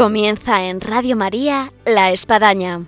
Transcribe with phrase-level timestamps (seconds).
[0.00, 2.86] Comienza en Radio María La Espadaña.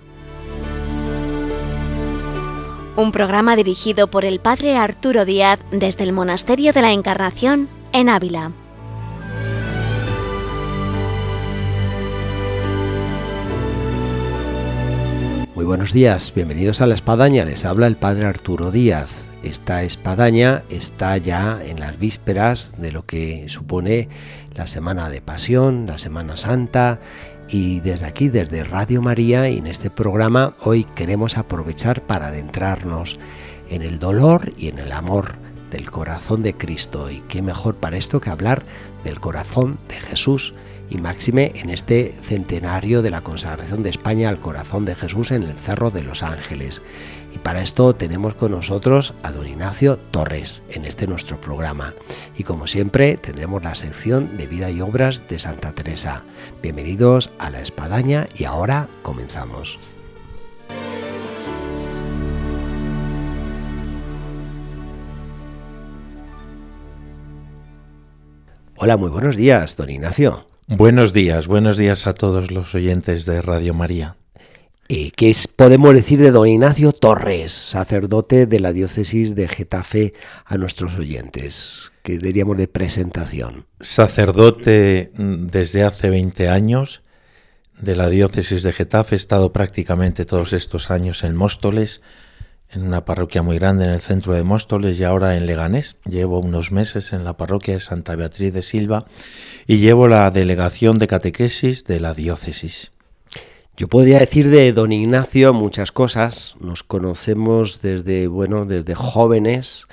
[2.95, 8.09] Un programa dirigido por el Padre Arturo Díaz desde el Monasterio de la Encarnación en
[8.09, 8.51] Ávila.
[15.53, 19.27] Muy buenos días, bienvenidos a La Espadaña, les habla el Padre Arturo Díaz.
[19.43, 24.07] Esta espadaña está ya en las vísperas de lo que supone
[24.55, 27.01] la Semana de Pasión, la Semana Santa,
[27.49, 33.19] y desde aquí, desde Radio María y en este programa, hoy queremos aprovechar para adentrarnos
[33.69, 35.35] en el dolor y en el amor
[35.69, 37.11] del corazón de Cristo.
[37.11, 38.63] Y qué mejor para esto que hablar
[39.03, 40.53] del corazón de Jesús
[40.89, 45.43] y máxime en este centenario de la consagración de España al corazón de Jesús en
[45.43, 46.81] el Cerro de los Ángeles.
[47.33, 51.95] Y para esto tenemos con nosotros a don Ignacio Torres en este nuestro programa.
[52.37, 56.23] Y como siempre tendremos la sección de vida y obras de Santa Teresa.
[56.61, 59.79] Bienvenidos a la Espadaña y ahora comenzamos.
[68.75, 70.47] Hola, muy buenos días, don Ignacio.
[70.67, 74.17] Buenos días, buenos días a todos los oyentes de Radio María.
[74.95, 80.13] Eh, ¿Qué podemos decir de don Ignacio Torres, sacerdote de la diócesis de Getafe,
[80.45, 81.91] a nuestros oyentes?
[82.03, 83.65] ¿Qué diríamos de presentación?
[83.79, 87.01] Sacerdote mm, desde hace 20 años
[87.81, 92.03] de la diócesis de Getafe, he estado prácticamente todos estos años en Móstoles,
[92.69, 95.97] en una parroquia muy grande en el centro de Móstoles y ahora en Leganés.
[96.05, 99.07] Llevo unos meses en la parroquia de Santa Beatriz de Silva
[99.65, 102.91] y llevo la delegación de catequesis de la diócesis.
[103.75, 106.55] Yo podría decir de don Ignacio muchas cosas.
[106.59, 109.87] Nos conocemos desde, bueno, desde jóvenes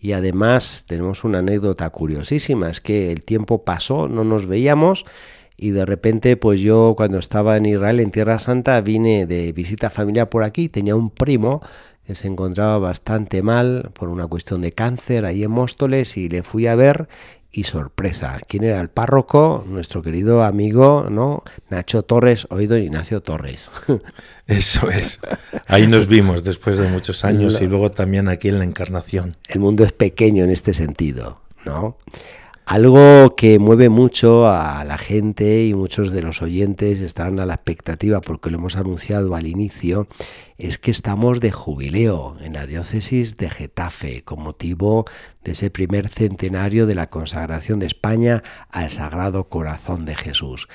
[0.00, 2.70] y además tenemos una anécdota curiosísima.
[2.70, 5.04] Es que el tiempo pasó, no nos veíamos
[5.58, 9.90] y de repente pues yo cuando estaba en Israel, en Tierra Santa, vine de visita
[9.90, 10.70] familiar por aquí.
[10.70, 11.60] Tenía un primo
[12.06, 16.42] que se encontraba bastante mal por una cuestión de cáncer ahí en Móstoles y le
[16.42, 17.06] fui a ver
[17.56, 18.38] y sorpresa.
[18.46, 19.64] ¿Quién era el párroco?
[19.66, 21.42] Nuestro querido amigo, ¿no?
[21.70, 23.70] Nacho Torres, hoy don Ignacio Torres.
[24.46, 25.20] Eso es.
[25.66, 29.36] Ahí nos vimos después de muchos años y luego también aquí en la Encarnación.
[29.48, 31.96] El mundo es pequeño en este sentido, ¿no?
[32.66, 37.54] Algo que mueve mucho a la gente y muchos de los oyentes estarán a la
[37.54, 40.08] expectativa porque lo hemos anunciado al inicio,
[40.58, 45.04] es que estamos de jubileo en la diócesis de Getafe con motivo
[45.44, 50.66] de ese primer centenario de la consagración de España al Sagrado Corazón de Jesús,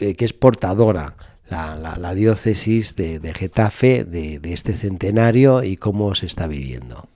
[0.00, 1.16] eh, que es portadora
[1.48, 7.08] la, diócesis de, Getafe de este centenario y cómo se está viviendo.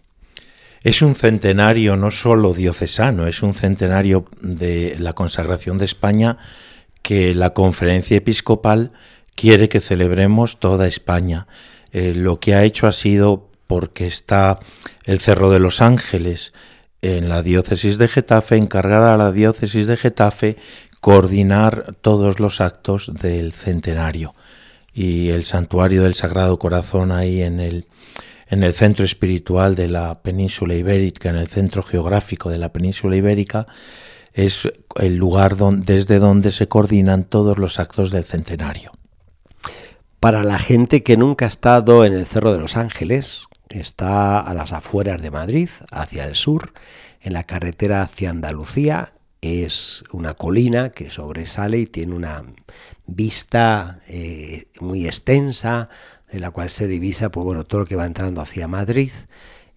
[0.86, 6.38] Es un centenario no solo diocesano, es un centenario de la consagración de España
[7.02, 8.92] que la conferencia episcopal
[9.34, 11.48] quiere que celebremos toda España.
[11.90, 14.60] Eh, lo que ha hecho ha sido porque está
[15.06, 16.52] el Cerro de los Ángeles
[17.02, 20.56] en la diócesis de Getafe, encargar a la diócesis de Getafe
[21.00, 24.36] coordinar todos los actos del centenario.
[24.94, 27.86] Y el santuario del Sagrado Corazón ahí en el
[28.48, 33.16] en el centro espiritual de la península ibérica, en el centro geográfico de la península
[33.16, 33.66] ibérica,
[34.32, 38.92] es el lugar desde donde se coordinan todos los actos del centenario.
[40.20, 44.54] Para la gente que nunca ha estado en el Cerro de los Ángeles, está a
[44.54, 46.72] las afueras de Madrid, hacia el sur,
[47.20, 52.44] en la carretera hacia Andalucía, es una colina que sobresale y tiene una
[53.06, 55.88] vista eh, muy extensa
[56.30, 59.10] de la cual se divisa pues bueno, todo lo que va entrando hacia Madrid.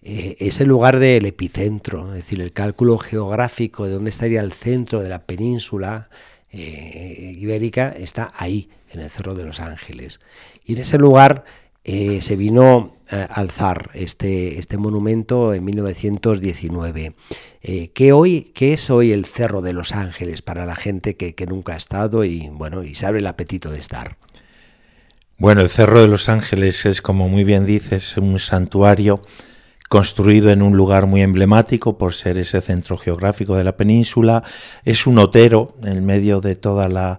[0.02, 4.52] Eh, es el lugar del epicentro, es decir, el cálculo geográfico de dónde estaría el
[4.52, 6.08] centro de la península
[6.50, 10.20] eh, ibérica está ahí, en el Cerro de los Ángeles.
[10.64, 11.44] Y en ese lugar
[11.84, 17.14] eh, se vino a alzar este, este monumento en 1919.
[17.92, 21.46] ¿qué, hoy, ¿Qué es hoy el Cerro de los Ángeles para la gente que, que
[21.46, 24.16] nunca ha estado y, bueno, y se abre el apetito de estar?
[25.40, 29.22] Bueno, el Cerro de los Ángeles es, como muy bien dices, un santuario
[29.88, 34.44] construido en un lugar muy emblemático por ser ese centro geográfico de la península.
[34.84, 37.18] Es un otero en medio de toda la,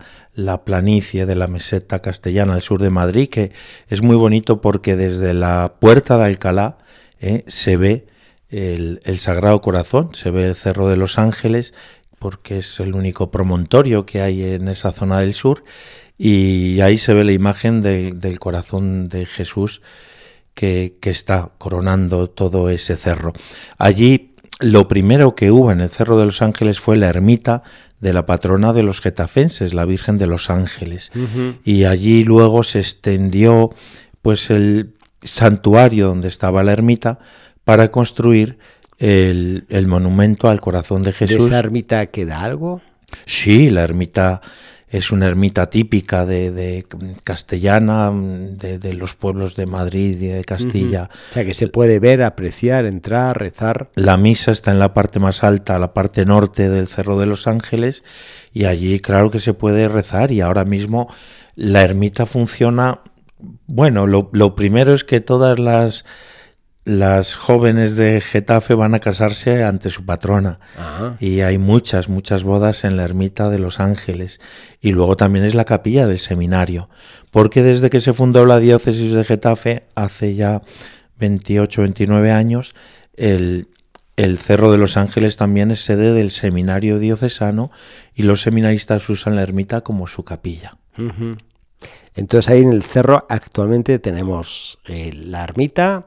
[0.65, 3.53] planicie de la meseta castellana al sur de Madrid, que
[3.89, 6.77] es muy bonito porque desde la puerta de Alcalá
[7.21, 8.05] eh, se ve
[8.51, 11.73] el Sagrado Corazón, se ve el Cerro de los Ángeles,
[12.19, 15.63] porque es el único promontorio que hay en esa zona del sur
[16.23, 19.81] y ahí se ve la imagen del corazón de Jesús
[20.53, 23.33] que, está coronando todo ese cerro.
[23.79, 27.63] Allí lo primero que hubo en el Cerro de los Ángeles fue la ermita
[28.01, 31.11] de la patrona de los getafenses, la Virgen de los Ángeles.
[31.63, 33.71] Y allí luego se extendió
[34.21, 34.93] pues el
[35.23, 37.17] santuario donde estaba la ermita
[37.63, 38.59] para construir
[38.99, 41.39] el, monumento al corazón de Jesús.
[41.39, 42.79] ¿De esa ermita queda algo?
[43.25, 44.41] Sí, la ermita
[44.91, 46.85] es una ermita típica de,
[47.23, 51.09] castellana, de, los pueblos de Madrid y de Castilla.
[51.29, 53.89] O sea, que se puede ver, apreciar, entrar, rezar.
[53.95, 57.47] La misa está en la parte más alta, la parte norte del Cerro de los
[57.47, 58.03] Ángeles,
[58.51, 61.07] y allí claro que se puede rezar, y ahora mismo
[61.55, 62.99] la ermita funciona...
[63.65, 66.05] Bueno, lo primero es que todas las
[66.83, 70.59] las jóvenes de Getafe van a casarse ante su patrona.
[71.19, 74.39] Y hay muchas, muchas bodas en la ermita de los ángeles.
[74.81, 76.89] Y luego también es la capilla del seminario,
[77.29, 80.63] porque desde que se fundó la diócesis de Getafe hace ya
[81.19, 82.73] 28, 29 años,
[83.15, 83.67] el,
[84.37, 87.71] Cerro de los Ángeles también es sede del seminario diocesano
[88.13, 90.77] y los seminaristas usan la ermita como su capilla.
[92.13, 96.05] Entonces ahí en el cerro actualmente tenemos eh, la ermita,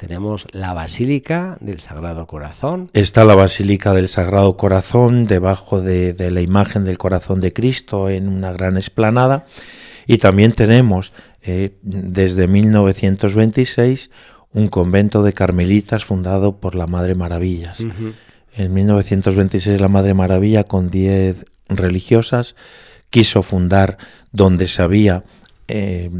[0.00, 2.90] tenemos la Basílica del Sagrado Corazón.
[2.94, 8.26] Está la Basílica del Sagrado Corazón debajo de, la imagen del Corazón de Cristo en
[8.26, 9.44] una gran esplanada.
[10.06, 11.12] Y también tenemos
[11.42, 14.10] eh, desde 1926
[14.54, 17.80] un convento de carmelitas fundado por la Madre Maravillas.
[18.54, 22.56] En 1926 la Madre Maravilla con 10 religiosas
[23.10, 23.98] quiso fundar
[24.32, 25.24] donde se había
[25.68, 26.10] eh,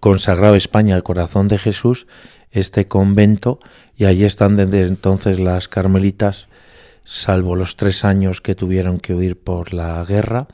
[0.00, 2.06] consagrado España al corazón de Jesús
[2.52, 3.58] este convento
[3.96, 6.48] y allí están desde entonces las carmelitas,
[7.04, 10.48] salvo los tres años que tuvieron que huir por la guerra.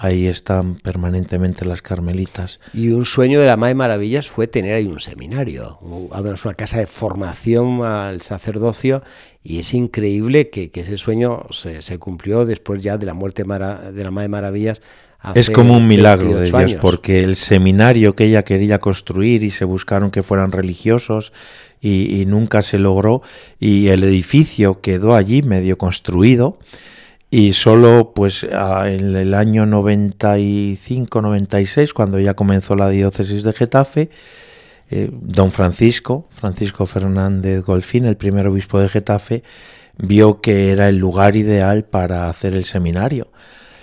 [0.00, 2.60] Ahí están permanentemente las carmelitas.
[2.72, 6.86] Y un sueño de la Madre Maravillas fue tener ahí un seminario, una casa de
[6.86, 9.02] formación al sacerdocio
[9.42, 14.10] y es increíble que, ese sueño se, cumplió después ya de la muerte de la
[14.12, 14.80] Madre Maravillas
[15.34, 19.64] es como un milagro de Dios, porque el seminario que ella quería construir y se
[19.64, 21.32] buscaron que fueran religiosos
[21.80, 23.22] y, nunca se logró,
[23.60, 26.58] y el edificio quedó allí medio construido,
[27.30, 34.08] y solo pues en el año 95-96, cuando ya comenzó la diócesis de Getafe,
[34.90, 39.42] eh, don Francisco, Francisco Fernández Golfín, el primer obispo de Getafe,
[39.98, 43.28] vio que era el lugar ideal para hacer el seminario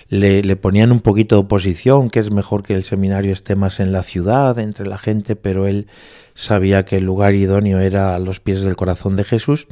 [0.08, 3.92] le, ponían un poquito de oposición, que es mejor que el seminario esté más en
[3.92, 5.88] la ciudad, entre la gente, pero él
[6.34, 9.66] sabía que el lugar idóneo era a los pies del corazón de Jesús.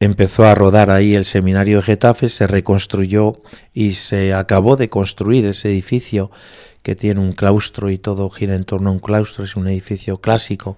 [0.00, 5.46] Empezó a rodar ahí el seminario de Getafe, se reconstruyó y se acabó de construir
[5.46, 6.30] ese edificio
[6.82, 10.20] que tiene un claustro y todo gira en torno a un claustro, es un edificio
[10.20, 10.76] clásico.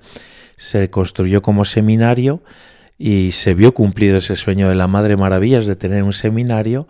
[0.57, 2.43] Se construyó como seminario
[2.99, 6.87] y se vio cumplido ese sueño de la Madre Maravillas de tener un seminario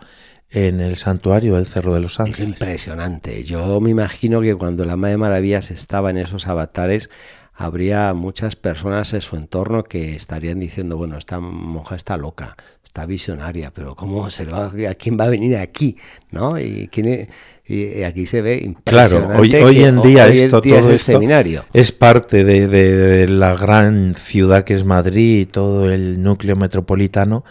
[0.49, 2.39] en el santuario del Cerro de los Ángeles.
[2.39, 3.43] Es impresionante.
[3.43, 7.09] Yo me imagino que cuando la Madre Maravillas estaba en esos avatares,
[7.53, 13.05] habría muchas personas en su entorno que estarían diciendo, bueno, esta monja está loca, está
[13.05, 15.97] visionaria, pero ¿cómo se va, a quién va a venir aquí?
[16.31, 16.59] ¿No?
[16.59, 17.29] Y, quién
[17.67, 21.65] y aquí se ve Claro, hoy, hoy en día esto todo es seminario.
[21.73, 27.43] es parte de, de, la gran ciudad que es Madrid y todo el núcleo metropolitano,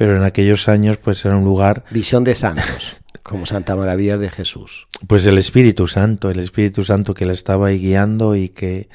[0.00, 1.84] pero en aquellos años pues era un lugar...
[1.90, 4.88] Visión de santos, como Santa Maravilla de Jesús.
[5.06, 8.88] Pues el Espíritu Santo, el Espíritu Santo que le estaba ahí guiando y que,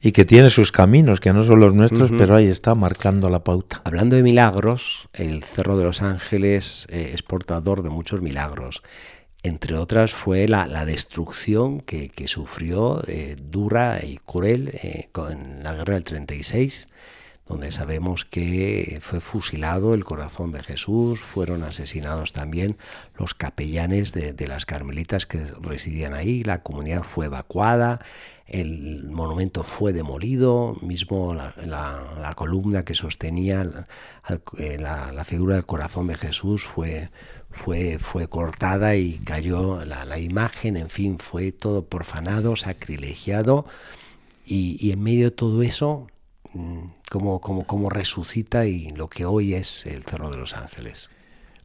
[0.00, 3.44] y que tiene sus caminos, que no son los nuestros, pero ahí está marcando la
[3.44, 3.82] pauta.
[3.84, 8.82] Hablando de milagros, el Cerro de los Ángeles eh, es portador de muchos milagros.
[9.42, 15.96] Entre otras fue la, destrucción que, sufrió eh, dura y cruel eh, con la guerra
[15.96, 16.88] del 36
[17.48, 22.76] donde sabemos que fue fusilado el corazón de Jesús, fueron asesinados también
[23.16, 28.00] los capellanes de, las carmelitas que residían ahí, la comunidad fue evacuada,
[28.48, 33.86] el monumento fue demolido, mismo la, columna que sostenía
[34.58, 37.10] eh, la, figura del corazón de Jesús fue,
[37.50, 43.66] fue, fue cortada y cayó la, imagen, en fin, fue todo profanado, sacrilegiado,
[44.44, 46.08] y, y en medio de todo eso
[46.56, 51.10] Mm, cómo, cómo, resucita y lo que hoy es el Cerro de los Ángeles.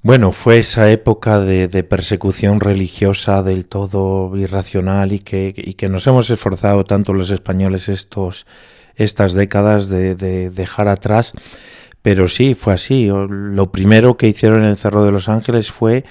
[0.03, 6.29] Bueno, fue esa época de, persecución religiosa del todo irracional y que, que, nos hemos
[6.29, 8.45] esforzado tanto los españoles estos,
[8.95, 10.15] estas décadas de,
[10.49, 11.33] dejar atrás.
[12.01, 13.07] Pero sí, fue así.
[13.07, 16.03] Lo primero que hicieron en el Cerro de los Ángeles fue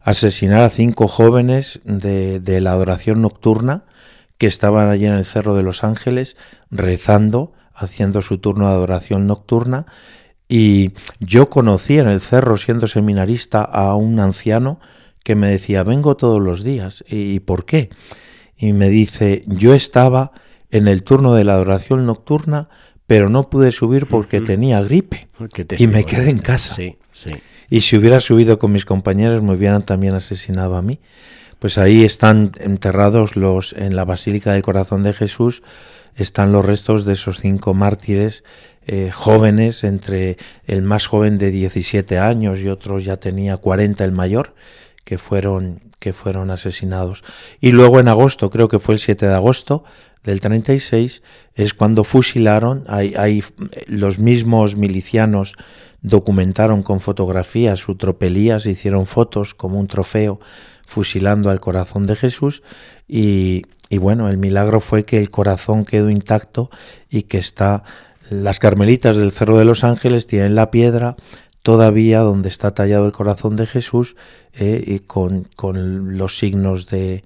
[0.00, 3.84] asesinar a cinco jóvenes de, de la adoración nocturna
[4.38, 6.36] que estaban allí en el Cerro de los Ángeles
[6.70, 9.86] rezando haciendo su turno de adoración nocturna
[10.48, 14.78] Y yo conocí en el cerro, siendo seminarista, a un anciano
[15.24, 17.02] que me decía, vengo todos los días.
[17.08, 17.90] ¿Y por qué?
[18.56, 20.32] Y me dice, yo estaba
[20.70, 22.68] en el turno de la adoración nocturna,
[23.06, 25.28] pero no pude subir porque tenía gripe.
[25.78, 26.76] Y me quedé en casa.
[27.70, 31.00] Y si hubiera subido con mis compañeros, me hubieran también asesinado a mí.
[31.58, 35.62] Pues ahí están enterrados los en la Basílica del Corazón de Jesús
[36.16, 38.44] están los restos de esos cinco mártires
[38.86, 44.12] eh, jóvenes, entre el más joven de 17 años y otros ya tenía 40 el
[44.12, 44.54] mayor,
[45.04, 47.24] que fueron, que fueron asesinados.
[47.60, 49.84] Y luego en agosto, creo que fue el 7 de agosto
[50.22, 51.22] del 36,
[51.54, 53.42] es cuando fusilaron, hay,
[53.86, 55.54] los mismos milicianos
[56.02, 60.40] documentaron con fotografías su tropelía, se hicieron fotos como un trofeo
[60.86, 62.62] fusilando al corazón de Jesús
[63.08, 66.70] y, y bueno, el milagro fue que el corazón quedó intacto
[67.10, 67.84] y que está
[68.30, 71.16] las carmelitas del Cerro de los Ángeles tienen la piedra
[71.62, 74.16] todavía donde está tallado el corazón de Jesús
[74.52, 77.24] eh, y con, con, los signos de,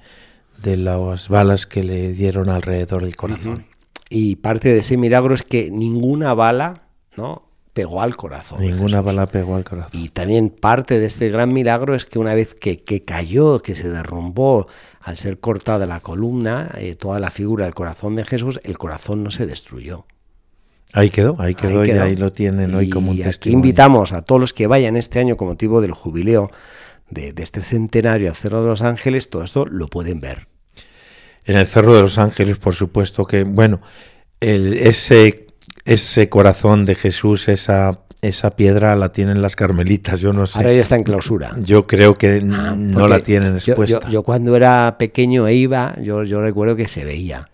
[0.63, 3.67] de, las balas que le dieron alrededor del corazón.
[4.09, 7.48] Y parte de ese milagro es que ninguna bala ¿no?
[7.79, 8.61] Pegó al corazón.
[8.61, 9.93] Ninguna bala pegó al corazón.
[9.93, 13.77] Y también parte de este gran milagro es que una vez que, que cayó, que
[13.77, 14.67] se derrumbó
[15.01, 19.23] al ser cortada la columna, eh, toda la figura del corazón de Jesús, el corazón
[19.23, 20.07] no se destruyó.
[20.93, 23.59] Ahí quedó, ahí quedó, y ahí lo tienen hoy como un testimonio.
[23.59, 26.51] invitamos a todos los que vayan este año con motivo del jubileo
[27.11, 30.49] de, este centenario al Cerro de los Ángeles, todo esto lo pueden ver.
[31.45, 33.81] En el Cerro de los Ángeles, por supuesto que, bueno,
[34.41, 35.47] el, ese,
[35.89, 40.59] ese corazón de Jesús, esa esa piedra la tienen las carmelitas, yo no sé.
[40.59, 41.53] Ahora ya está en clausura.
[41.63, 44.09] Yo creo que ah, no la tienen expuesta.
[44.11, 47.49] Yo, cuando era pequeño e iba, yo, yo recuerdo que se veía.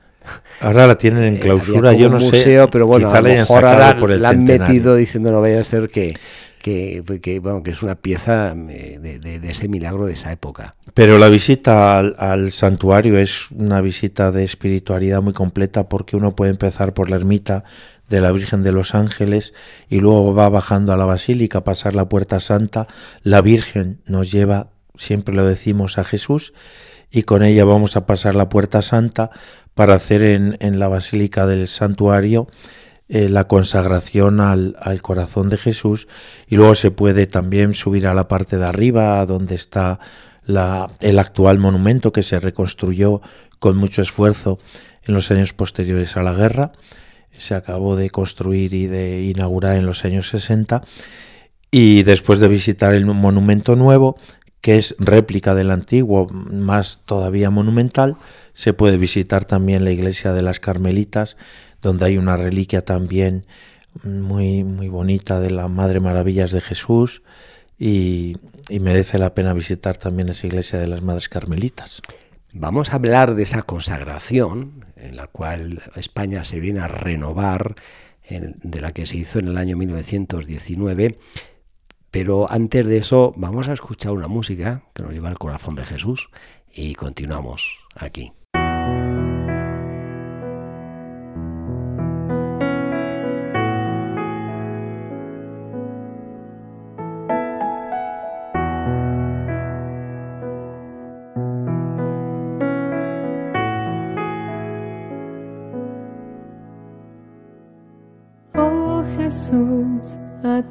[0.60, 3.94] Ahora la tienen en eh, clausura, yo no museo, pero bueno, a lo mejor ahora
[4.16, 6.14] la han metido diciendo no vaya a ser que,
[6.62, 10.76] que, que, bueno, que es una pieza eh, de, de, ese milagro de esa época.
[10.94, 16.34] Pero la visita al, al, santuario es una visita de espiritualidad muy completa porque uno
[16.34, 17.64] puede empezar por la ermita
[18.08, 19.54] de la Virgen de los Ángeles
[19.88, 22.87] y luego va bajando a la basílica a pasar la puerta santa.
[23.23, 26.52] La Virgen nos lleva, siempre lo decimos, a Jesús
[27.11, 29.30] y con ella vamos a pasar la puerta santa
[29.75, 32.49] para hacer en, en la basílica del santuario
[33.08, 36.08] eh, la consagración al, al, corazón de Jesús
[36.49, 40.00] y luego se puede también subir a la parte de arriba donde está
[40.46, 43.20] la, el actual monumento que se reconstruyó
[43.58, 44.58] con mucho esfuerzo
[45.06, 46.73] en los años posteriores a la guerra
[47.38, 50.82] se acabó de construir y de inaugurar en los años 60
[51.70, 54.16] y después de visitar el monumento nuevo,
[54.60, 58.16] que es réplica del antiguo, más todavía monumental,
[58.54, 61.36] se puede visitar también la iglesia de las Carmelitas,
[61.82, 63.44] donde hay una reliquia también
[64.04, 67.22] muy, muy bonita de la Madre Maravillas de Jesús
[67.78, 68.36] y,
[68.68, 72.00] y merece la pena visitar también esa iglesia de las Madres Carmelitas.
[72.52, 77.76] Vamos a hablar de esa consagración en la cual España se viene a renovar,
[78.28, 81.18] de la que se hizo en el año 1919.
[82.11, 85.84] Pero antes de eso vamos a escuchar una música que nos lleva al corazón de
[85.84, 86.30] Jesús
[86.73, 88.32] y continuamos aquí.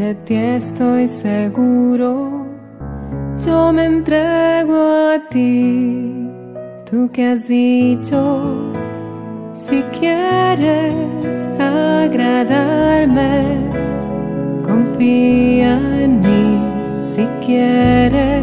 [0.00, 2.46] de ti estoy seguro,
[3.44, 6.30] yo me entrego a ti,
[6.88, 8.72] tú que has dicho,
[9.56, 10.94] si quieres
[11.58, 13.68] agradarme,
[14.64, 16.58] confía en mí,
[17.14, 18.42] si quieres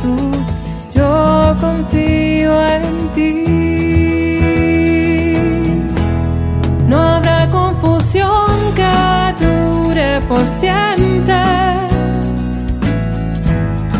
[0.00, 0.38] Jesús,
[0.94, 2.82] yo confío en
[3.14, 3.34] ti.
[6.88, 11.40] No habrá confusión que dure por siempre.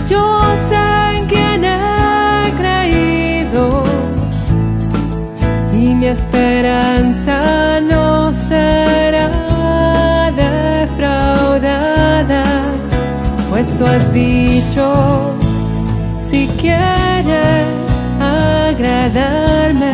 [0.09, 0.77] Yo sé
[1.17, 3.83] en quién he creído
[5.75, 9.29] y mi esperanza no será
[10.37, 12.45] defraudada,
[13.51, 15.35] pues tú has dicho,
[19.09, 19.93] agradarme,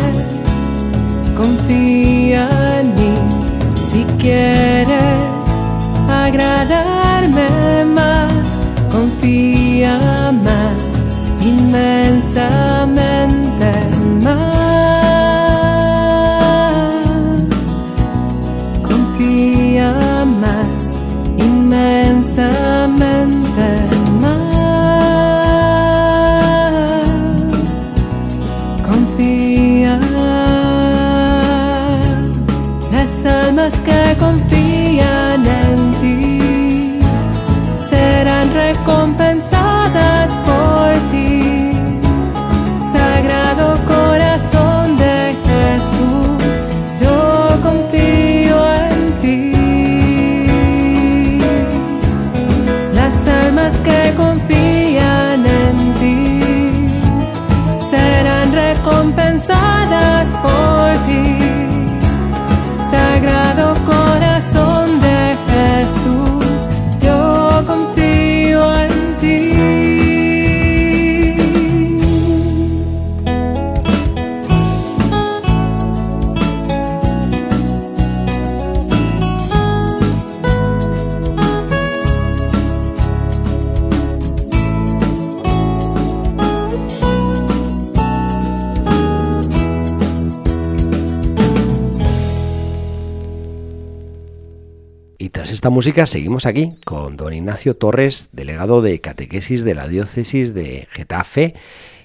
[95.74, 101.56] música seguimos aquí con don Ignacio Torres, delegado de catequesis de la diócesis de Getafe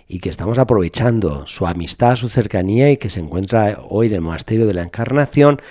[0.07, 4.21] y que estamos aprovechando su amistad, su cercanía y que se encuentra hoy en el
[4.21, 5.61] Monasterio de la Encarnación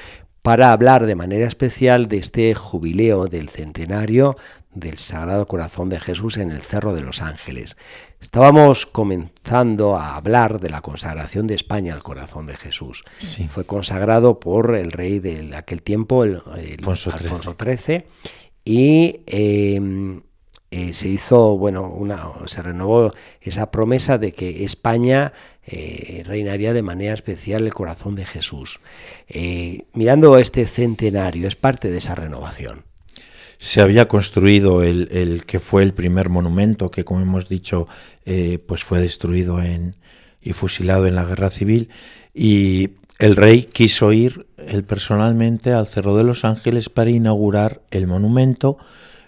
[0.42, 4.36] para hablar de manera especial de este jubileo del centenario
[4.78, 7.76] del Sagrado Corazón de Jesús en el Cerro de los Ángeles.
[8.20, 13.04] Estábamos comenzando a hablar de la consagración de España al corazón de Jesús.
[13.18, 13.48] Sí.
[13.48, 17.30] Fue consagrado por el rey de aquel tiempo, el, el Alfonso XIII.
[17.30, 18.04] Alfonso XIII,
[18.64, 20.20] y eh,
[20.70, 23.10] eh, se hizo, bueno, una, se renovó
[23.40, 25.32] esa promesa de que España
[25.66, 28.80] eh, reinaría de manera especial el corazón de Jesús.
[29.28, 32.84] Eh, mirando este centenario, es parte de esa renovación.
[33.58, 37.88] Se había construido el, que fue el primer monumento que, como hemos dicho,
[38.24, 39.96] eh, pues fue destruido en,
[40.40, 41.90] y fusilado en la guerra civil.
[42.32, 48.06] Y el rey quiso ir él personalmente al Cerro de los Ángeles para inaugurar el
[48.06, 48.78] monumento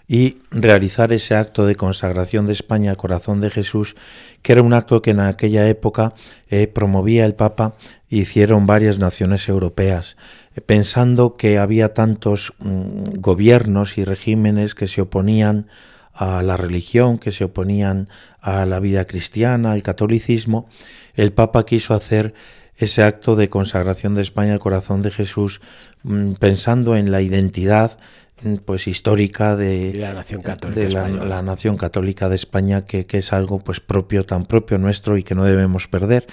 [0.07, 3.95] y realizar ese acto de consagración de España al corazón de Jesús,
[4.41, 6.13] que era un acto que en aquella época
[6.49, 7.75] eh, promovía el Papa
[8.19, 10.17] hicieron varias naciones europeas,
[10.55, 15.67] eh, pensando que había tantos mm, gobiernos y regímenes que se oponían
[16.13, 18.09] a la religión, que se oponían
[18.41, 20.67] a la vida cristiana, al catolicismo,
[21.15, 22.33] el Papa quiso hacer
[22.75, 25.61] ese acto de consagración de España al corazón de Jesús,
[26.03, 27.97] mm, pensando en la identidad
[28.43, 33.19] mm, pues histórica de, la nación católica de la nación católica de España, que, que
[33.19, 36.27] es algo pues propio, tan propio nuestro y que no debemos perder.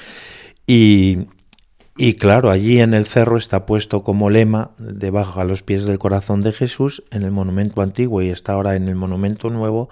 [0.66, 1.28] Y,
[1.98, 5.98] y claro, allí en el cerro está puesto como lema, debajo a los pies del
[5.98, 9.88] corazón de Jesús, en el monumento antiguo y está ahora en el monumento nuevo,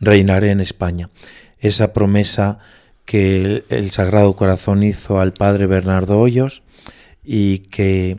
[0.00, 1.08] reinaré en España.
[1.60, 2.58] Esa promesa
[3.04, 6.64] que el, Sagrado Corazón hizo al padre Bernardo Hoyos
[7.24, 8.18] y que,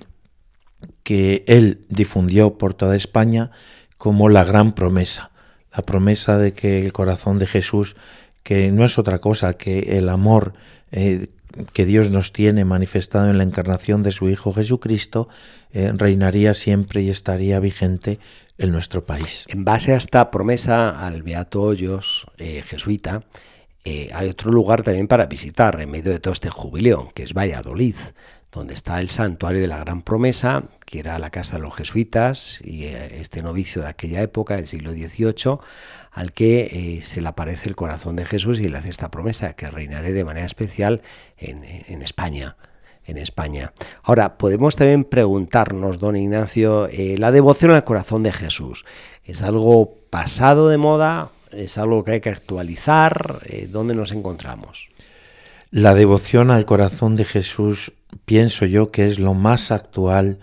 [1.03, 3.51] que él difundió por toda España
[3.97, 5.31] como la gran promesa,
[5.75, 7.97] la promesa de que el corazón de Jesús,
[8.43, 10.53] que no es otra cosa que el amor
[10.91, 11.27] eh,
[11.73, 15.27] que Dios nos tiene manifestado en la encarnación de su Hijo Jesucristo,
[15.71, 18.19] eh, reinaría siempre y estaría vigente
[18.57, 19.45] en nuestro país.
[19.47, 23.21] En base a esta promesa al Beato Hoyos, eh, jesuita,
[23.83, 27.33] eh, hay otro lugar también para visitar en medio de todo este jubileo, que es
[27.33, 27.95] Valladolid,
[28.51, 32.59] donde está el santuario de la Gran Promesa, que era la casa de los jesuitas
[32.63, 35.59] y este novicio de aquella época, del siglo XVIII,
[36.17, 39.69] al que se le aparece el corazón de Jesús y le hace esta promesa, que
[39.69, 41.03] reinaré de manera especial
[41.37, 41.63] en,
[42.01, 42.57] España
[43.05, 43.71] en España.
[44.01, 48.83] Ahora, podemos también preguntarnos, don Ignacio, eh, la devoción al corazón de Jesús,
[49.25, 51.29] ¿es algo pasado de moda?
[51.51, 53.43] ¿Es algo que hay que actualizar?
[53.45, 54.89] Eh, ¿Dónde nos encontramos?
[55.69, 57.93] La devoción al corazón de Jesús
[58.25, 60.39] pienso yo que es lo más actual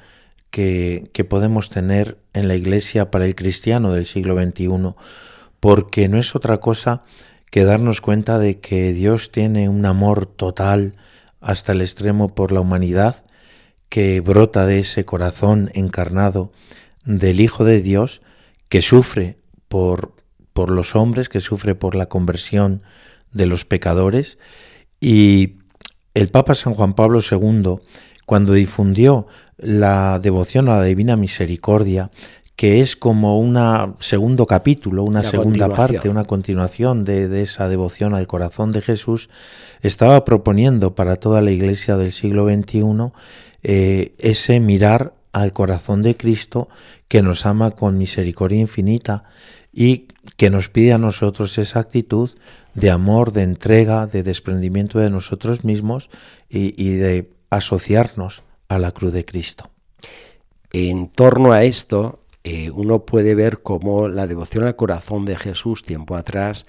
[0.50, 4.94] que podemos tener en la iglesia para el cristiano del siglo XXI,
[5.64, 7.04] porque no es otra cosa
[7.50, 10.94] que darnos cuenta de que Dios tiene un amor total,
[11.40, 13.24] hasta el extremo por la humanidad
[13.88, 16.52] que brota de ese corazón encarnado
[17.06, 18.20] del Hijo de Dios
[18.68, 20.12] que sufre por,
[20.52, 22.82] por los hombres, que sufre por la conversión
[23.32, 24.36] de los pecadores.
[25.00, 25.60] Y
[26.12, 27.76] el Papa San Juan Pablo II,
[28.26, 32.10] cuando difundió la devoción a la Divina Misericordia,
[32.56, 38.26] que es como un segundo capítulo, una segunda parte, una continuación de, esa devoción al
[38.28, 39.28] corazón de Jesús,
[39.82, 43.12] estaba proponiendo para toda la iglesia del siglo XXI
[43.64, 46.68] eh, ese mirar al corazón de Cristo
[47.08, 49.24] que nos ama con misericordia infinita
[49.72, 52.30] y que nos pide a nosotros esa actitud
[52.74, 56.08] de amor, de entrega, de desprendimiento de nosotros mismos
[56.48, 59.70] y de asociarnos a la cruz de Cristo.
[60.72, 65.82] En torno a esto, eh, uno puede ver cómo la devoción al corazón de Jesús
[65.82, 66.66] tiempo atrás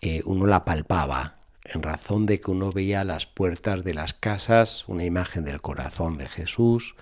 [0.00, 4.88] eh, uno la palpaba, en razón de que uno veía las puertas de las casas
[4.88, 6.96] una imagen del corazón de Jesús.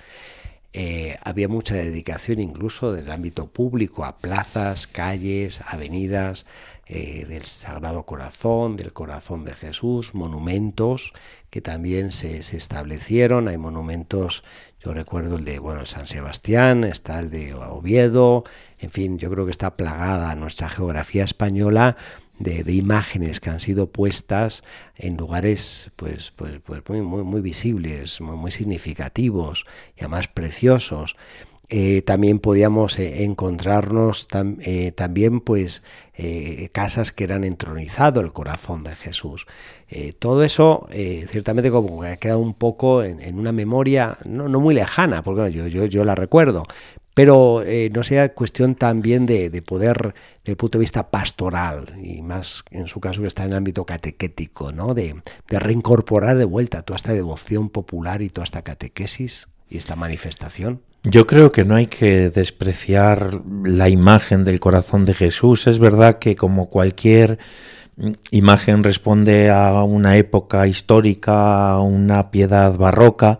[0.73, 6.47] Eh, había mucha dedicación incluso del ámbito público a plazas, calles, avenidas
[6.89, 11.13] del Sagrado Corazón, del Corazón de Jesús, monumentos
[11.49, 13.47] que también se, se establecieron.
[13.47, 14.43] Hay monumentos
[14.83, 18.45] yo recuerdo el de bueno, San Sebastián, está el de Oviedo,
[18.79, 21.97] en fin, yo creo que está plagada nuestra geografía española
[22.41, 24.65] de, imágenes que han sido puestas
[24.97, 29.67] en lugares pues, pues, pues muy, muy, muy visibles, muy, significativos
[29.97, 31.17] y además preciosos.
[31.73, 34.27] Eh, también podíamos eh, encontrarnos
[34.59, 35.83] eh, también pues
[36.73, 39.47] casas que eran entronizado el corazón de Jesús.
[40.19, 40.87] todo eso
[41.31, 45.67] ciertamente como que ha quedado un poco en, una memoria no, muy lejana, porque yo,
[45.67, 46.67] yo, la recuerdo,
[47.15, 52.65] pero no sea cuestión también de, poder, desde el punto de vista pastoral, y más
[52.71, 54.93] en su caso que está en el ámbito catequético, ¿no?
[54.93, 60.83] de reincorporar de vuelta toda esta devoción popular y toda esta catequesis y esta manifestación.
[61.03, 65.67] Yo creo que no hay que despreciar la imagen del corazón de Jesús.
[65.67, 67.39] Es verdad que como cualquier
[68.31, 73.39] imagen responde a una época histórica, a una piedad barroca,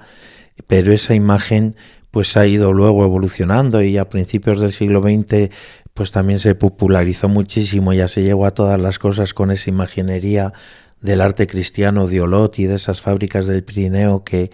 [0.67, 1.77] pero esa imagen
[2.11, 5.51] pues ha ido luego evolucionando y a principios del siglo XX
[5.93, 10.53] pues también se popularizó muchísimo, ya se llegó a todas las cosas con esa imaginería
[11.01, 14.51] del arte cristiano de y de esas fábricas del Pirineo que,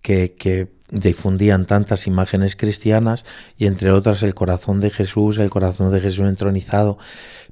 [0.00, 3.24] que, que difundían tantas imágenes cristianas
[3.56, 6.98] y entre otras el corazón de Jesús, el corazón de Jesús entronizado,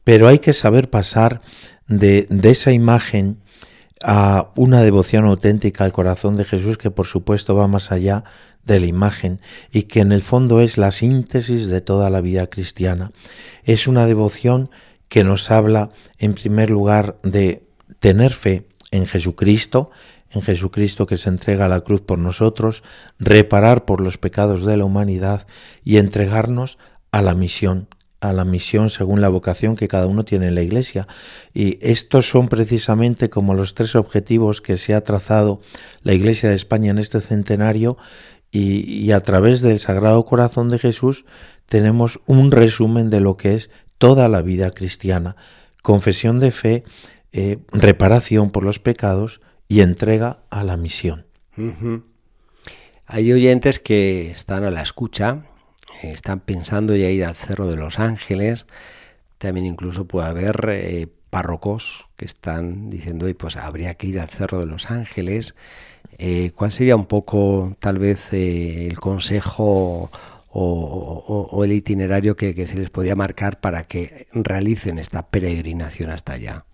[0.05, 1.41] pero hay que saber pasar
[1.89, 3.39] de, de esa imagen
[4.03, 8.25] a una devoción auténtica al corazón de Jesús que por supuesto va más allá
[8.65, 9.41] de la imagen
[9.73, 13.13] y que en el fondo es la síntesis de toda la vida cristiana.
[13.65, 14.71] Es una devoción
[15.09, 17.63] que nos habla en primer lugar de
[18.01, 19.91] tener fe en Jesucristo,
[20.35, 22.83] en Jesucristo que se entrega a la cruz por nosotros,
[23.19, 25.47] reparar por los pecados de la humanidad
[25.85, 26.79] y entregarnos
[27.11, 27.89] a la misión,
[28.21, 31.07] a la misión según la vocación que cada uno tiene en la Iglesia.
[31.53, 35.61] Y estos son precisamente como los tres objetivos que se ha trazado
[36.03, 37.97] la Iglesia de España en este centenario
[38.51, 41.25] y, a través del Sagrado Corazón de Jesús
[41.67, 45.35] tenemos un resumen de lo que es toda la vida cristiana.
[45.83, 46.85] Confesión de fe,
[47.33, 49.41] eh, reparación por los pecados,
[49.75, 51.27] y entrega a la misión.
[53.07, 55.47] Hay oyentes que están a la escucha,
[56.01, 58.69] eh, están pensando ya ir al Cerro de los Ángeles,
[59.39, 64.61] también incluso puede haber eh, párrocos que están diciendo, pues habría que ir al Cerro
[64.61, 65.57] de los Ángeles.
[66.19, 70.09] Eh, ¿Cuál sería un poco tal vez el consejo
[70.51, 76.35] o, el itinerario que, que se les podía marcar para que realicen esta peregrinación hasta
[76.35, 76.65] allá?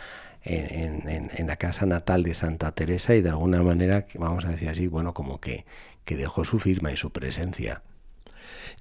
[0.44, 4.50] en, en, en, la casa natal de Santa Teresa y de alguna manera, vamos a
[4.50, 5.66] decir así, bueno, como que,
[6.06, 7.84] que dejó su firma y su presencia.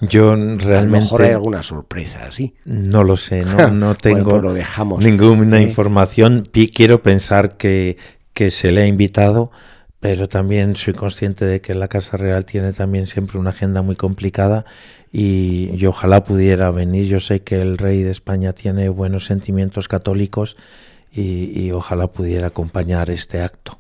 [0.01, 0.75] Yo realmente.
[0.75, 2.55] A lo mejor hay alguna sorpresa, ¿sí?
[2.65, 5.63] No lo sé, no, no tengo bueno, pues lo dejamos, ninguna ¿eh?
[5.63, 6.49] información.
[6.75, 7.99] Quiero pensar que,
[8.33, 9.51] que se le ha invitado,
[10.01, 13.97] pero también soy consciente de que la Casa Real tiene también siempre una agenda muy
[13.97, 14.65] complicada
[15.13, 17.07] y, y ojalá pudiera venir.
[17.07, 20.57] Yo sé que el rey de España tiene buenos sentimientos católicos
[21.13, 23.79] y, y ojalá pudiera acompañar este acto.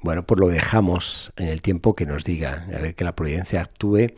[0.00, 3.60] Bueno, pues lo dejamos en el tiempo que nos diga, a ver que la providencia
[3.60, 4.12] actúe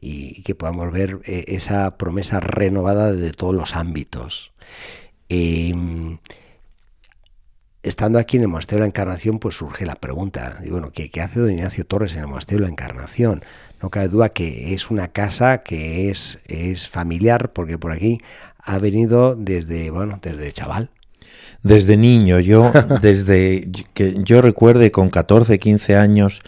[0.00, 4.52] y que podamos ver eh, esa promesa renovada de todos los ámbitos.
[5.28, 5.74] Eh,
[7.82, 11.20] estando aquí en el Monasterio de la Encarnación, pues surge la pregunta, bueno, ¿qué, ¿qué,
[11.20, 13.44] hace don Ignacio Torres en el Monasterio de la Encarnación?
[13.82, 18.20] No cabe duda que es una casa que es, es familiar, porque por aquí
[18.58, 20.90] ha venido desde, bueno, desde chaval.
[21.64, 26.40] Desde niño, yo, desde que yo recuerde con 14, 15 años,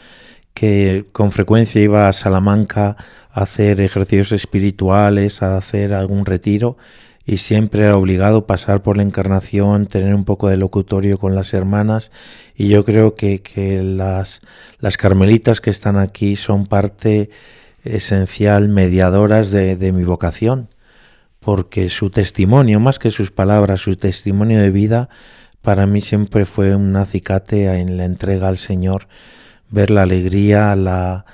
[0.52, 2.96] que con frecuencia iba a Salamanca
[3.33, 6.76] a hacer ejercicios espirituales, a hacer algún retiro,
[7.24, 11.55] y siempre era obligado pasar por la encarnación, tener un poco de locutorio con las
[11.55, 12.12] hermanas
[12.55, 14.40] y yo creo que, que las,
[14.79, 17.31] las carmelitas que están aquí son parte
[17.85, 20.68] esencial, mediadoras de, de mi vocación,
[21.46, 25.09] porque su testimonio, más que sus palabras, su testimonio de vida,
[25.62, 29.06] para mí siempre fue un acicate en la entrega al Señor,
[29.70, 31.24] ver la alegría, la,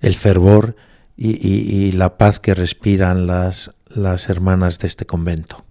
[0.00, 0.76] el fervor
[1.16, 5.64] y, y, la paz que respiran las, las hermanas de este convento.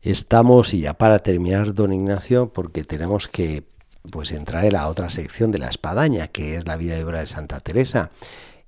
[0.00, 3.64] Estamos, y ya para terminar, don Ignacio, porque tenemos que
[4.10, 7.20] pues entrar en la otra sección de la espadaña, que es la vida y obra
[7.20, 8.12] de Santa Teresa.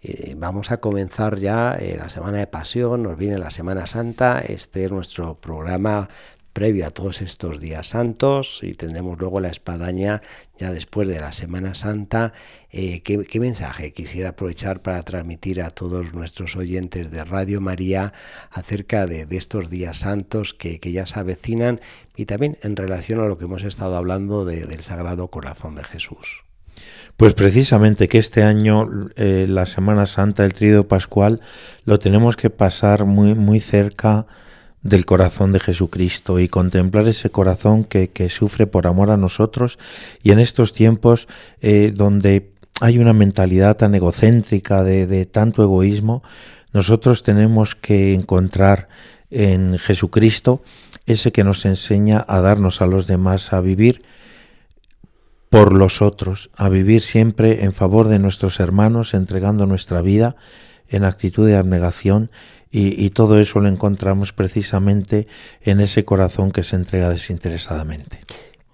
[0.00, 4.40] Eh, vamos a comenzar ya eh, la semana de pasión, nos viene la Semana Santa,
[4.40, 6.08] este es nuestro programa
[6.52, 10.22] previo a todos estos días santos y tendremos luego la espadaña
[10.58, 12.32] ya después de la Semana Santa.
[12.70, 18.12] Eh, ¿qué, ¿qué, mensaje quisiera aprovechar para transmitir a todos nuestros oyentes de Radio María
[18.50, 21.80] acerca de, estos días santos que, ya se avecinan
[22.16, 25.84] y también en relación a lo que hemos estado hablando de, del Sagrado Corazón de
[25.84, 26.44] Jesús?
[27.16, 31.40] Pues precisamente que este año eh, la Semana Santa, el Tríodo Pascual,
[31.84, 34.26] lo tenemos que pasar muy, muy cerca
[34.82, 39.78] del corazón de Jesucristo y contemplar ese corazón que, que, sufre por amor a nosotros.
[40.22, 41.26] Y en estos tiempos
[41.60, 46.22] eh, donde hay una mentalidad tan egocéntrica de, de, tanto egoísmo,
[46.72, 48.88] nosotros tenemos que encontrar
[49.30, 50.62] en Jesucristo
[51.06, 54.02] ese que nos enseña a darnos a los demás, a vivir
[55.50, 60.36] por los otros, a vivir siempre en favor de nuestros hermanos, entregando nuestra vida
[60.88, 62.30] en actitud de abnegación
[62.70, 65.26] y, y, todo eso lo encontramos precisamente
[65.62, 68.20] en ese corazón que se entrega desinteresadamente.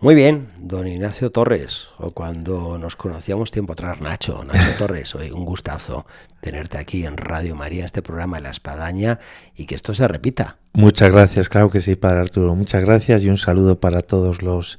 [0.05, 5.31] Muy bien, don Ignacio Torres, o cuando nos conocíamos tiempo atrás, Nacho, Nacho Torres, hoy
[5.31, 6.05] un gustazo
[6.43, 9.19] tenerte aquí en Radio María, en este programa La Espadaña,
[9.57, 10.59] y que esto se repita.
[10.75, 14.79] Muchas gracias, claro que sí, Padre Arturo, muchas gracias y un saludo para todos los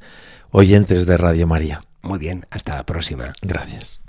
[0.56, 1.82] oyentes de Radio María.
[2.02, 3.34] Muy bien, hasta la próxima.
[3.42, 4.00] Gracias.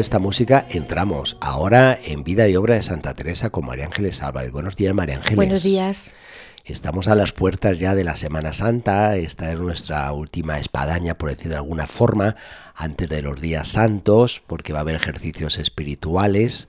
[0.00, 4.50] Esta música entramos ahora en Vida y Obra de Santa Teresa con María Ángeles Álvarez.
[4.50, 5.36] Buenos días, María Ángeles.
[5.36, 6.10] Buenos días.
[6.64, 11.30] Estamos a las puertas ya de la Semana Santa, esta es nuestra última espadaña, por
[11.30, 12.36] decir de alguna forma,
[12.74, 16.68] antes de los días santos, porque va a haber ejercicios espirituales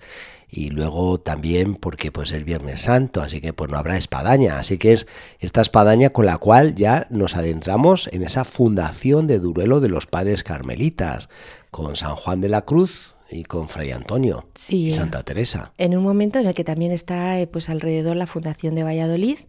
[0.49, 4.77] y luego también porque pues es Viernes Santo, así que pues no habrá espadaña, así
[4.77, 5.07] que es
[5.39, 10.07] esta espadaña con la cual ya nos adentramos en esa fundación de Duruelo de los
[10.07, 11.29] Padres Carmelitas,
[11.69, 15.73] con San Juan de la Cruz y con Fray Antonio y Santa Teresa.
[15.77, 19.39] En un momento en el que también está eh, pues alrededor la Fundación de Valladolid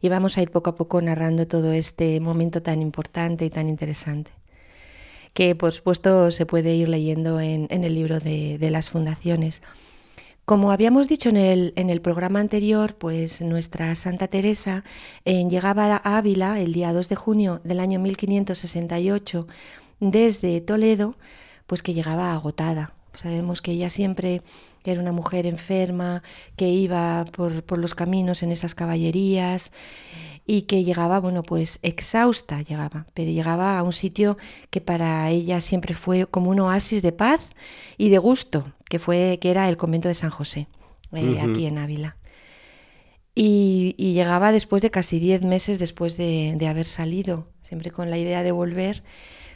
[0.00, 3.68] y vamos a ir poco a poco narrando todo este momento tan importante y tan
[3.68, 4.30] interesante
[5.34, 9.62] que por supuesto se puede ir leyendo en, el libro de, las fundaciones.
[10.44, 14.84] Como habíamos dicho en el, en el, programa anterior, pues nuestra Santa Teresa
[15.24, 19.46] eh, llegaba a Ávila el día 2 de junio del año 1568
[20.00, 21.16] desde Toledo
[21.66, 22.92] pues que llegaba agotada.
[23.14, 24.42] Sabemos que ella siempre
[24.84, 26.22] era una mujer enferma,
[26.56, 29.72] que iba por, los caminos en esas caballerías
[30.44, 34.36] y que llegaba, bueno, pues exhausta llegaba, pero llegaba a un sitio
[34.70, 37.40] que para ella siempre fue como un oasis de paz
[37.96, 40.66] y de gusto, que fue que era el convento de San José,
[41.12, 42.16] eh, aquí en Ávila.
[43.34, 48.18] Y, llegaba después de casi diez meses después de, de haber salido, siempre con la
[48.18, 49.02] idea de volver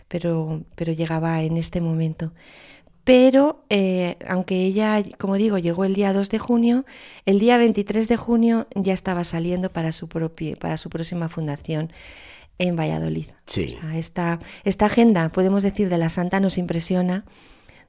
[0.09, 2.33] pero, pero llegaba en este momento.
[3.07, 6.85] Pero eh, aunque ella, como digo, llegó el día 2 de junio,
[7.25, 11.93] el día 23 de junio ya estaba saliendo para su, propia, para su próxima fundación
[12.59, 13.29] en Valladolid.
[13.45, 13.79] Sí.
[13.95, 17.25] esta, esta agenda, podemos decir, de la Santa nos impresiona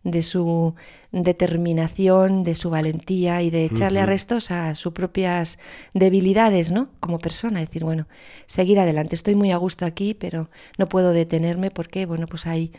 [0.03, 0.75] de su
[1.11, 5.57] determinación, de su valentía y de echarle arrestos a sus propias
[5.95, 6.89] debilidades, ¿no?
[6.99, 8.07] Como persona, decir, bueno,
[8.45, 9.15] seguir adelante.
[9.15, 12.71] Estoy muy a gusto aquí, pero no puedo detenerme porque, bueno, pues hay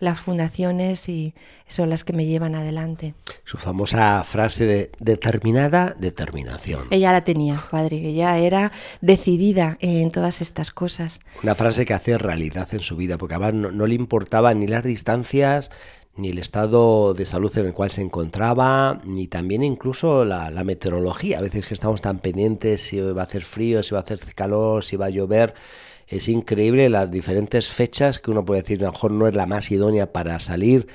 [0.00, 1.34] las fundaciones y
[1.66, 3.14] son las que me llevan adelante.
[3.44, 6.88] Su famosa frase de determinada determinación.
[6.90, 11.20] Ella la tenía, padre, ella era decidida en todas estas cosas.
[11.42, 14.66] Una frase que hace realidad en su vida, porque además no, no le importaban ni
[14.66, 15.70] las distancias,
[16.16, 21.38] ni el estado de salud en el cual se encontraba, ni también incluso la, meteorología.
[21.38, 24.18] A veces que estamos tan pendientes si va a hacer frío, si va a hacer
[24.34, 25.54] calor, si va a llover.
[26.08, 30.12] Es increíble las diferentes fechas que uno puede decir, mejor no es la más idónea
[30.12, 30.86] para salir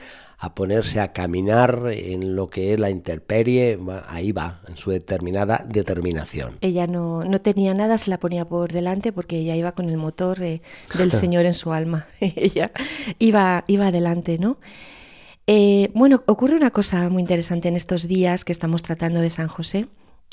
[0.41, 5.63] a ponerse a caminar en lo que es la intemperie, ahí va, en su determinada
[5.67, 6.57] determinación.
[6.61, 9.97] Ella no, no tenía nada, se la ponía por delante porque ella iba con el
[9.97, 10.63] motor eh,
[10.97, 12.07] del Señor en su alma.
[12.19, 12.71] ella
[13.19, 14.57] iba, iba adelante, ¿no?
[15.45, 19.47] Eh, bueno, ocurre una cosa muy interesante en estos días que estamos tratando de San
[19.47, 19.87] José.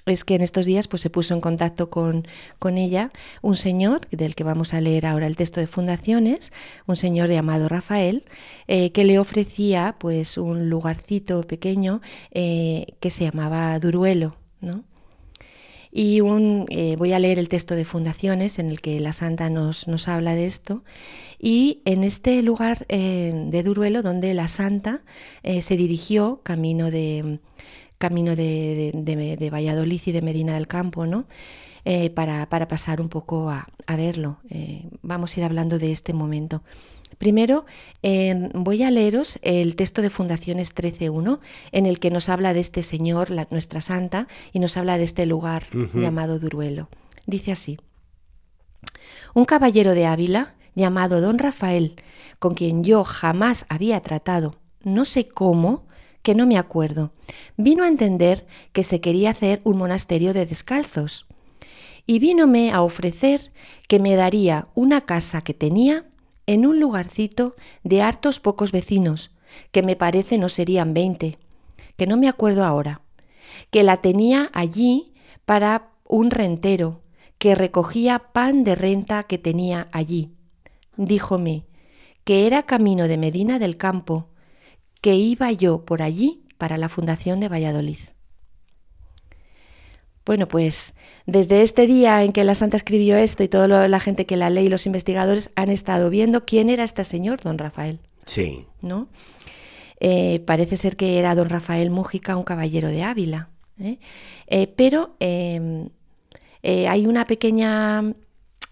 [0.07, 2.27] Es que en estos días pues, se puso en contacto con,
[2.59, 3.11] con ella
[3.43, 6.53] un señor, del que vamos a leer ahora el texto de Fundaciones,
[6.87, 8.25] un señor llamado Rafael,
[8.69, 14.37] eh, que le ofrecía pues, un lugarcito pequeño eh, que se llamaba Duruelo.
[14.61, 14.85] ¿no?
[15.91, 16.67] Y un,
[16.99, 20.35] voy a leer el texto de Fundaciones en el que la Santa nos, nos habla
[20.35, 20.85] de esto.
[21.39, 25.03] Y en este lugar eh, de Duruelo, donde la santa
[25.43, 27.39] eh, se dirigió camino de
[27.99, 31.27] camino de, Valladolid y de Medina del Campo, ¿no?
[31.85, 34.39] Eh, para, pasar un poco a, verlo.
[35.03, 36.63] vamos a ir hablando de este momento.
[37.17, 37.65] Primero,
[38.55, 41.41] voy a leeros el texto de Fundaciones 13.1,
[41.73, 45.25] en el que nos habla de este señor, nuestra santa, y nos habla de este
[45.27, 46.89] lugar llamado Duruelo.
[47.27, 47.79] Dice así,
[49.35, 51.97] un caballero de Ávila, llamado don Rafael,
[52.39, 55.88] con quien yo jamás había tratado, no sé cómo,
[56.23, 57.13] que no me acuerdo,
[57.57, 61.27] vino a entender que se quería hacer un monasterio de descalzos.
[62.07, 63.53] Y vínome a ofrecer
[63.87, 66.07] que me daría una casa que tenía
[66.47, 67.55] en un lugarcito
[67.85, 69.31] de hartos pocos vecinos,
[69.71, 71.39] que me parece no serían veinte,
[71.97, 73.03] que no me acuerdo ahora,
[73.71, 75.13] que la tenía allí
[75.45, 77.03] para un rentero,
[77.39, 80.33] que recogía pan de renta que tenía allí.
[80.97, 81.67] Díjome
[82.25, 84.29] que era camino de Medina del Campo,
[85.01, 87.99] que iba yo por allí para la Fundación de Valladolid.
[90.25, 90.95] Bueno, pues
[91.25, 94.51] desde este día en que la Santa escribió esto y toda la gente que la
[94.51, 98.01] lee y los investigadores han estado viendo quién era este señor, don Rafael.
[98.27, 98.67] Sí.
[98.83, 99.09] ¿No?
[100.01, 103.49] Eh, parece ser que era don Rafael Mújica, un caballero de Ávila.
[103.81, 103.99] ¿eh?
[104.47, 105.89] Eh, pero em,
[106.63, 108.15] hay una pequeña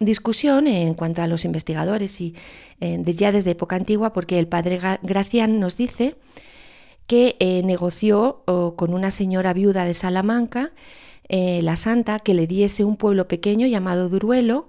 [0.01, 2.35] discusión en cuanto a los investigadores y
[2.81, 6.17] ya desde época antigua, porque el padre Gracián nos dice
[7.07, 8.43] que negoció
[8.77, 10.73] con una señora viuda de Salamanca
[11.29, 14.69] eh, la santa que le diese un pueblo pequeño llamado Duruelo,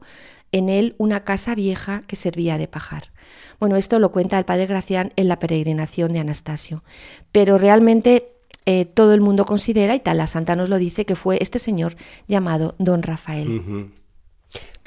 [0.51, 3.11] en él una casa vieja que servía de pajar.
[3.59, 6.83] Bueno, esto lo cuenta el padre Gracián en la peregrinación de Anastasio,
[7.31, 8.31] pero realmente
[8.65, 11.59] eh, todo el mundo considera, y tal la santa nos lo dice, que fue este
[11.59, 11.95] señor
[12.27, 13.91] llamado don Rafael.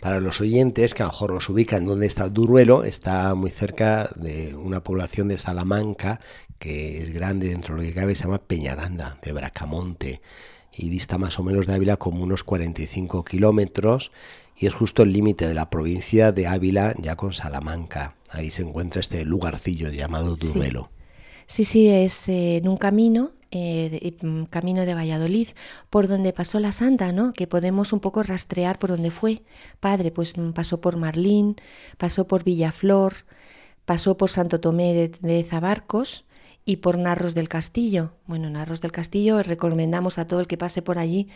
[0.00, 4.10] Para los oyentes que a lo mejor nos ubican donde está Duruelo, está muy cerca
[4.16, 6.20] de una población de Salamanca
[6.58, 10.20] que es grande dentro de lo que cabe, se llama Peñaranda, de Bracamonte
[10.72, 14.12] y dista más o menos de Ávila como unos 45 kilómetros
[14.56, 18.14] y es justo el límite de la provincia de Ávila ya con Salamanca.
[18.30, 20.90] Ahí se encuentra este lugarcillo llamado Duruelo.
[21.46, 25.48] Sí, sí, es eh, en un camino eh, mm, camino de Valladolid,
[25.90, 27.32] por donde pasó la santa, ¿no?
[27.32, 29.42] Que podemos un poco rastrear por donde fue.
[29.80, 31.56] Padre, pues mm, pasó por Marlín,
[31.98, 33.14] pasó por Villaflor,
[33.84, 36.24] pasó por Santo Tomé de, de Zabarcos,
[36.64, 38.12] y por Narros del Castillo.
[38.26, 41.28] Bueno, Narros del Castillo recomendamos a todo el que pase por allí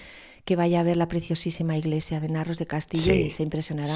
[0.44, 3.94] que vaya a ver la preciosísima iglesia de Narros del Castillo y se impresionará.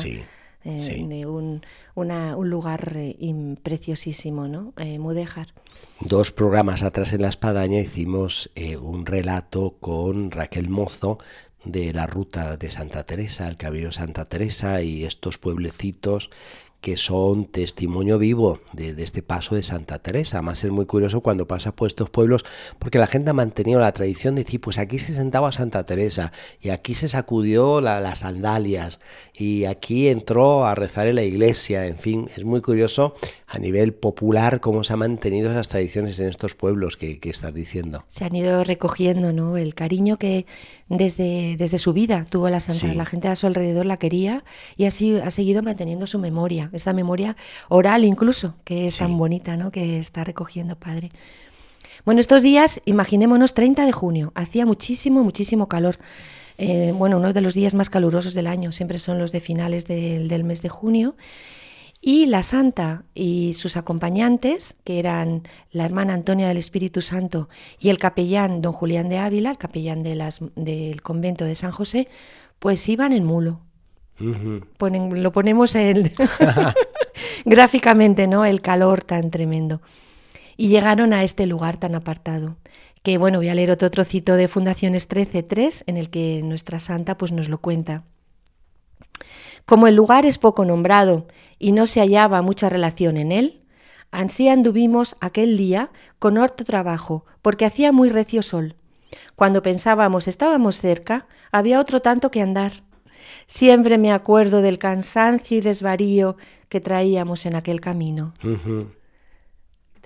[0.65, 1.63] Eh, de un,
[1.95, 4.75] un, lugar eh, preciosísimo, ¿no?
[4.77, 5.55] Eh, Mudéjar.
[6.01, 8.51] Dos programas atrás en la espadaña hicimos
[8.83, 11.19] un relato con Raquel Mozo
[11.65, 16.31] de la ruta de Santa Teresa, el Camino Santa Teresa y estos pueblecitos
[16.81, 20.39] que son testimonio vivo de, este paso de Santa Teresa.
[20.39, 22.45] Además es muy curioso cuando pasa por estos pueblos
[22.79, 26.33] porque la gente ha mantenido la tradición de decir, pues aquí se sentaba Santa Teresa
[26.61, 29.01] y aquí se sacudió las sandalias
[29.35, 31.87] y aquí entró a rezar en la iglesia.
[31.87, 33.15] En fin, es muy curioso
[33.47, 37.53] a nivel popular cómo se han mantenido esas tradiciones en estos pueblos que, que estás
[37.53, 38.05] diciendo.
[38.09, 39.57] Se han ido recogiendo ¿no?
[39.57, 40.47] el cariño que
[40.89, 42.95] desde, desde su vida tuvo la Santa.
[42.95, 44.45] La gente a su alrededor la quería
[44.77, 47.37] y así ha seguido manteniendo su memoria esta memoria
[47.69, 49.71] oral incluso, que es tan bonita, ¿no?
[49.71, 51.11] Que está recogiendo Padre.
[52.05, 55.99] Bueno, estos días, imaginémonos 30 de junio, hacía muchísimo, muchísimo calor.
[56.57, 59.87] Eh, bueno, uno de los días más calurosos del año, siempre son los de finales
[59.87, 61.17] del mes de junio.
[62.01, 65.43] Y la santa y sus acompañantes, que eran
[65.73, 67.49] la hermana Antonia del Espíritu Santo
[67.81, 71.73] y el capellán don Julián de Ávila, el capellán de las, del convento de San
[71.73, 72.09] José,
[72.61, 73.61] pues iban en mulo
[74.19, 76.13] lo ponemos el
[77.45, 78.45] gráficamente, ¿no?
[78.45, 79.81] El calor tan tremendo.
[80.57, 82.57] Y llegaron a este lugar tan apartado.
[83.03, 87.17] Que bueno, voy a leer otro trocito de Fundaciones 13.3 en el que nuestra santa
[87.17, 88.05] pues nos lo cuenta.
[89.65, 91.27] Como el lugar es poco nombrado
[91.59, 93.63] y no se hallaba mucha relación en él,
[94.11, 98.75] ansí anduvimos aquel día con harto trabajo, porque hacía muy recio sol.
[99.37, 102.88] Cuando pensábamos estábamos cerca, había otro tanto que andar
[103.47, 106.37] Siempre me acuerdo del cansancio y desvarío
[106.69, 108.35] que traíamos en aquel camino.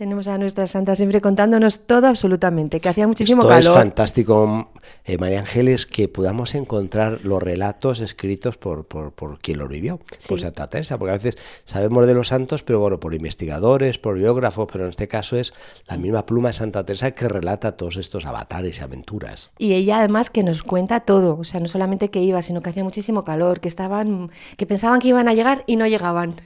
[0.03, 3.61] Tenemos a nuestra santa siempre contándonos todo absolutamente, que hacía muchísimo calor.
[3.61, 4.73] Es fantástico,
[5.05, 10.01] eh, María Ángeles, que podamos encontrar los relatos escritos por, por, por quien lo vivió,
[10.29, 14.17] por Santa Teresa, porque a veces sabemos de los santos, pero bueno, por investigadores, por
[14.17, 15.55] biógrafos, pero en este caso es
[15.87, 19.53] la misma pluma de Santa Teresa que relata todos estos avatares y aventuras.
[19.57, 22.71] Y ella además que nos cuenta todo, o sea, no solamente que iba, sino que
[22.71, 26.41] hacía muchísimo calor, que estaban, que pensaban que iban a llegar y no llegaban.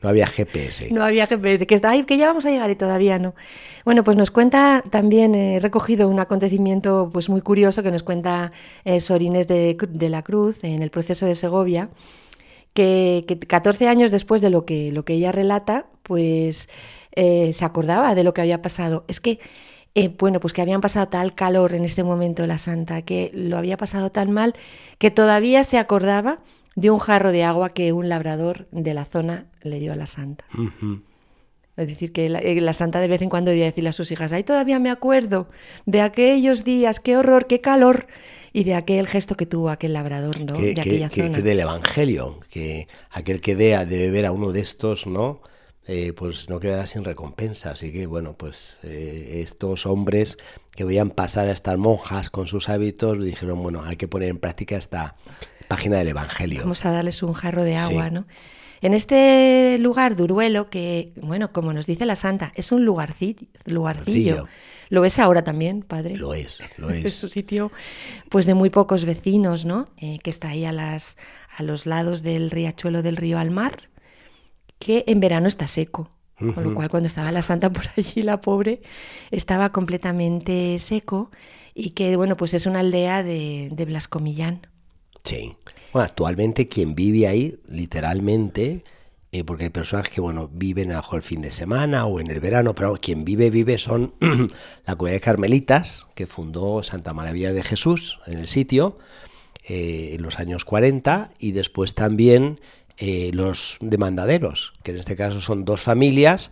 [0.00, 0.88] No había GPS.
[0.92, 3.34] no había GPS, que está ahí, que ya vamos a llegar todavía no.
[3.84, 8.52] Bueno, pues nos cuenta también, he recogido un acontecimiento pues muy curioso que nos cuenta
[8.84, 9.76] eh, Sorines de,
[10.08, 11.90] la Cruz en el proceso de Segovia,
[12.74, 16.68] que, 14 años después de lo que, lo que ella relata, pues
[17.12, 19.04] eh, se acordaba de lo que había pasado.
[19.08, 19.38] Es que,
[19.94, 23.56] eh, bueno, pues que habían pasado tal calor en este momento la santa, que lo
[23.56, 24.54] había pasado tan mal,
[24.98, 26.40] que todavía se acordaba
[26.76, 30.06] de un jarro de agua que un labrador de la zona le dio a la
[30.06, 30.44] santa.
[31.80, 34.32] Es decir, que eh, la, santa de vez en cuando debía decirle a sus hijas,
[34.32, 35.48] ay, todavía me acuerdo
[35.86, 38.06] de aquellos días, qué horror, qué calor,
[38.52, 40.52] y de aquel gesto que tuvo aquel labrador, ¿no?
[40.58, 41.40] Que, de aquella que, zona.
[41.40, 45.40] del Evangelio, que aquel que dé de beber a uno de estos, ¿no?
[45.86, 47.70] Eh, pues no quedará sin recompensa.
[47.70, 50.36] Así que, bueno, pues eh, estos hombres
[50.72, 54.38] que veían pasar a estas monjas con sus hábitos, dijeron, bueno, hay que poner en
[54.38, 55.14] práctica esta
[55.66, 56.60] página del Evangelio.
[56.60, 58.14] Vamos a darles un jarro de agua, sí.
[58.14, 58.26] ¿no?
[58.82, 63.46] En este lugar, Duruelo, que, bueno, como nos dice la santa, es un lugarcillo.
[63.66, 64.46] lugarcillo.
[64.88, 66.16] ¿Lo es ahora también, padre?
[66.16, 67.04] Lo es, lo es.
[67.04, 67.70] es un sitio,
[68.30, 69.88] pues, de muy pocos vecinos, ¿no?
[69.98, 71.16] Eh, que está ahí a, las,
[71.56, 73.90] a los lados del riachuelo del río Almar,
[74.78, 76.10] que en verano está seco.
[76.40, 76.54] Uh -huh.
[76.54, 78.80] Con lo cual, cuando estaba la santa por allí, la pobre,
[79.30, 81.30] estaba completamente seco
[81.74, 84.66] y que, bueno, pues es una aldea de, de Blasco Millán.
[85.22, 85.54] Sí.
[85.92, 88.84] Bueno, actualmente quien vive ahí, literalmente,
[89.32, 92.40] eh, porque hay personas que, bueno, viven a el fin de semana o en el
[92.40, 94.14] verano, pero quien vive, vive son
[94.86, 98.98] la comunidad de carmelitas que fundó Santa Maravilla de Jesús en el sitio
[99.68, 102.60] eh, en los años 40 y después también
[102.98, 106.50] eh, los demandaderos, que en este caso son dos familias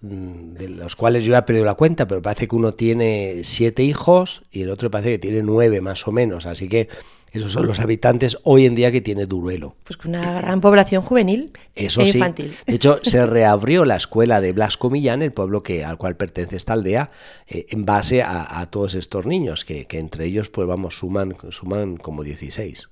[0.00, 3.82] mm, de los cuales yo he perdido la cuenta, pero parece que uno tiene siete
[3.82, 6.88] hijos y el otro parece que tiene nueve más o menos, así que
[7.34, 9.74] esos son los habitantes hoy en día que tiene Duruelo.
[9.82, 12.18] Pues con una gran población juvenil Eso e sí.
[12.18, 12.54] infantil.
[12.64, 16.56] De hecho, se reabrió la escuela de Blasco Millán, el pueblo que, al cual pertenece
[16.56, 17.10] esta aldea,
[17.48, 21.34] eh, en base a, a, todos estos niños, que, que, entre ellos, pues vamos, suman,
[21.50, 22.88] suman como 16.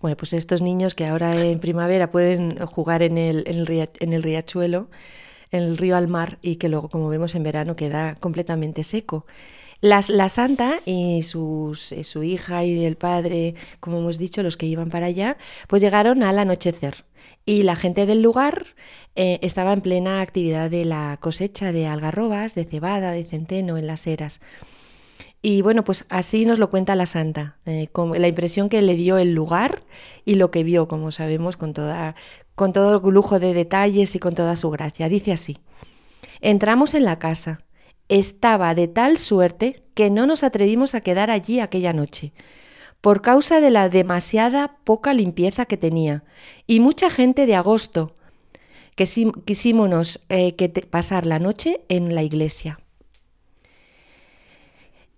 [0.00, 3.88] Bueno, pues estos niños que ahora en primavera pueden jugar en el, en el, ria,
[4.00, 4.90] en el riachuelo,
[5.50, 9.26] en el río al mar, y que luego, como vemos en verano, queda completamente seco.
[9.80, 14.66] Las, la santa y eh, su hija y el padre, como hemos dicho, los que
[14.66, 15.36] iban para allá,
[15.68, 17.04] pues llegaron al anochecer.
[17.46, 18.66] Y la gente del lugar
[19.14, 23.86] eh, estaba en plena actividad de la cosecha de algarrobas, de cebada, de centeno en
[23.86, 24.40] las eras.
[25.40, 28.96] Y bueno, pues así nos lo cuenta la santa, eh, con la impresión que le
[28.96, 29.82] dio el lugar
[30.24, 32.16] y lo que vio, como sabemos, con, toda,
[32.54, 35.08] con todo el lujo de detalles y con toda su gracia.
[35.08, 35.58] Dice así,
[36.40, 37.60] entramos en la casa
[38.08, 42.32] estaba de tal suerte que no nos atrevimos a quedar allí aquella noche,
[43.00, 46.24] por causa de la demasiada poca limpieza que tenía,
[46.66, 48.16] y mucha gente de agosto,
[48.96, 49.06] que
[49.44, 52.80] quisimos eh, que pasar la noche en la iglesia.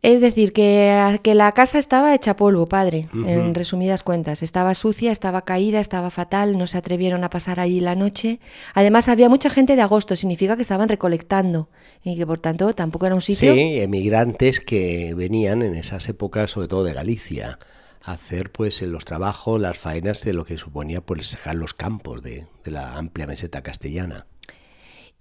[0.03, 3.29] Es decir, que, que, la casa estaba hecha polvo, padre, uh -huh.
[3.29, 4.43] en resumidas cuentas.
[4.43, 8.41] Estaba sucia, estaba caída, estaba fatal, no se atrevieron a pasar allí la noche.
[8.73, 11.69] Además, había mucha gente de agosto, significa que estaban recolectando
[12.03, 13.53] y que por tanto tampoco era un sitio.
[13.53, 17.59] Sí, emigrantes que venían en esas épocas, sobre todo de Galicia,
[18.03, 22.23] a hacer pues los trabajos, las faenas de lo que suponía pues dejar los campos
[22.23, 24.27] de, de la amplia meseta castellana.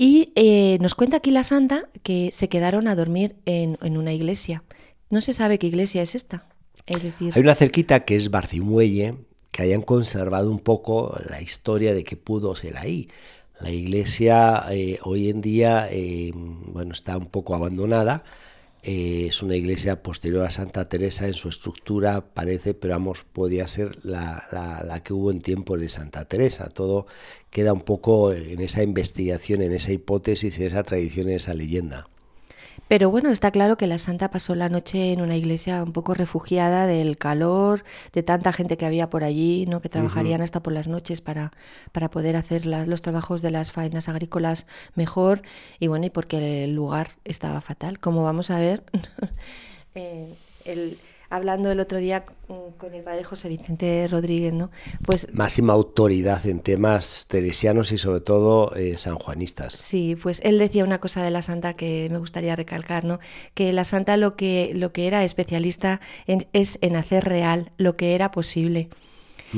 [0.01, 4.13] Y eh, nos cuenta aquí la santa que se quedaron a dormir en, en, una
[4.13, 4.63] iglesia.
[5.09, 6.47] No se sabe qué iglesia es esta.
[6.85, 7.33] Es decir...
[7.35, 9.15] Hay una cerquita que es Barcimuelle,
[9.51, 13.09] que hayan conservado un poco la historia de que pudo ser ahí.
[13.59, 18.23] La iglesia eh, hoy en día eh, bueno, está un poco abandonada.
[18.81, 23.67] Eh, es una iglesia posterior a Santa Teresa en su estructura, parece, pero vamos, podía
[23.67, 26.69] ser la, la, la, que hubo en tiempos de Santa Teresa.
[26.69, 27.05] Todo
[27.49, 32.07] queda un poco en esa investigación, en esa hipótesis, en esa tradición, en esa leyenda.
[32.89, 36.15] Pero bueno, está claro que la santa pasó la noche en una iglesia un poco
[36.15, 37.83] refugiada del calor,
[38.13, 39.79] de tanta gente que había por allí, ¿no?
[39.79, 40.45] que trabajarían uh -huh.
[40.45, 41.51] hasta por las noches para,
[41.91, 44.65] para poder hacer la, los trabajos de las faenas agrícolas
[44.95, 45.43] mejor
[45.79, 47.99] y bueno, y porque el lugar estaba fatal.
[47.99, 48.83] Como vamos a ver,
[49.93, 50.33] eh,
[50.65, 50.97] el,
[51.29, 52.25] hablando el otro día
[52.77, 54.71] con el padre José Vicente Rodríguez, ¿no?
[55.05, 59.73] Pues máxima autoridad en temas teresianos y sobre todo eh, sanjuanistas.
[59.73, 63.19] Sí, pues él decía una cosa de la santa que me gustaría recalcar, ¿no?
[63.53, 67.95] Que la santa lo que lo que era especialista en, es en hacer real lo
[67.95, 68.89] que era posible.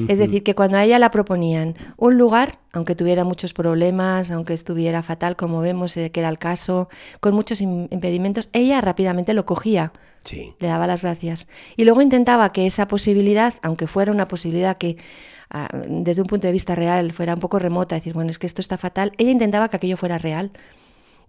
[0.07, 4.53] Es decir, que cuando a ella la proponían un lugar, aunque tuviera muchos problemas, aunque
[4.53, 6.89] estuviera fatal, como vemos eh, que era el caso,
[7.19, 9.91] con muchos impedimentos, ella rápidamente lo cogía.
[10.21, 10.53] Sí.
[10.59, 11.47] Le daba las gracias.
[11.75, 14.97] Y luego intentaba que esa posibilidad, aunque fuera una posibilidad que
[15.49, 18.47] ah, desde un punto de vista real fuera un poco remota, decir, bueno, es que
[18.47, 20.51] esto está fatal, ella intentaba que aquello fuera real.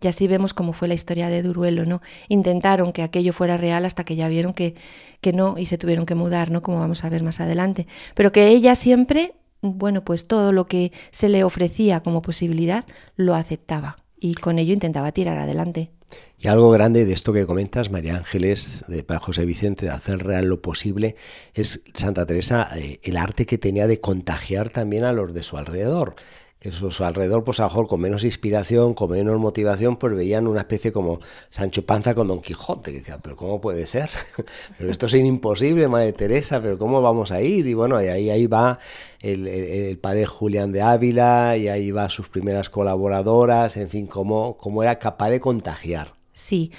[0.02, 2.02] Y así vemos cómo fue la historia de Duruelo, ¿no?
[2.28, 4.74] Intentaron que aquello fuera real hasta que ya vieron que,
[5.20, 6.62] que no y se tuvieron que mudar, ¿no?
[6.62, 7.86] Como vamos a ver más adelante.
[8.14, 12.84] Pero que ella siempre, bueno, pues todo lo que se le ofrecía como posibilidad
[13.16, 13.98] lo aceptaba.
[14.24, 15.90] y con ello intentaba tirar adelante.
[16.38, 20.46] Y algo grande de esto que comentas, María Ángeles, de José Vicente, de hacer real
[20.46, 21.16] lo posible,
[21.54, 25.56] es Santa Teresa, eh, el arte que tenía de contagiar también a los de su
[25.56, 26.16] alrededor
[26.62, 30.46] que su alrededor, pues a lo mejor con menos inspiración, con menos motivación, pues veían
[30.46, 31.18] una especie como
[31.50, 34.10] Sancho Panza con Don Quijote, que decía, pero ¿cómo puede ser?
[34.78, 37.66] pero esto es imposible, Madre Teresa, pero ¿cómo vamos a ir?
[37.66, 38.78] Y bueno, y ahí, ahí va
[39.22, 44.84] el, padre Julián de Ávila, y ahí va sus primeras colaboradoras, en fin, cómo, cómo
[44.84, 46.21] era capaz de contagiar.
[46.34, 46.72] Sí,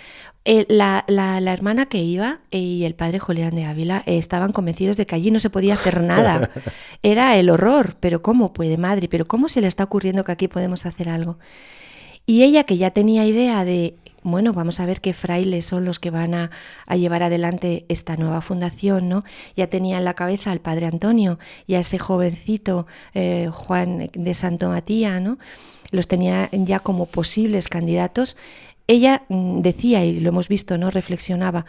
[0.45, 4.97] eh, la, la, hermana que iba y el padre Julián de Ávila eh, estaban convencidos
[4.97, 6.49] de que allí no se podía hacer nada.
[7.03, 9.07] Era el horror, pero ¿cómo puede, madre?
[9.07, 11.37] ¿Pero cómo se le está ocurriendo que aquí podemos hacer algo?
[12.25, 15.99] Y ella que ya tenía idea de, bueno, vamos a ver qué frailes son los
[15.99, 16.51] que van a,
[16.95, 19.23] llevar adelante esta nueva fundación, ¿no?
[19.55, 21.37] Ya tenía en la cabeza al padre Antonio
[21.67, 25.37] y a ese jovencito eh, Juan de Santo Matías, ¿no?
[25.91, 28.35] Los tenía ya como posibles candidatos
[28.87, 30.91] ella mm, decía, y lo hemos visto, ¿no?
[30.91, 31.65] Reflexionaba,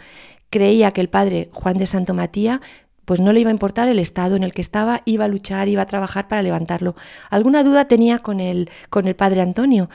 [0.51, 2.61] creía que el padre Juan de Santo Matía
[3.05, 5.69] pues no le iba a importar el estado en el que estaba, iba a luchar,
[5.69, 6.97] iba a trabajar para levantarlo.
[7.29, 9.91] Alguna duda tenía con el, con el padre Antonio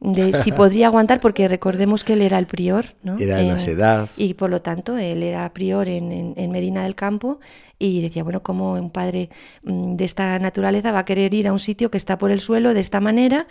[0.00, 3.16] de si podría aguantar, porque recordemos que él era el prior, ¿no?
[3.18, 4.10] Era en la edad.
[4.16, 7.40] Y por lo tanto, él era prior en, en, Medina del Campo
[7.78, 9.30] y decía, bueno, ¿cómo un padre
[9.64, 12.40] mm, de esta naturaleza va a querer ir a un sitio que está por el
[12.40, 13.46] suelo de esta manera?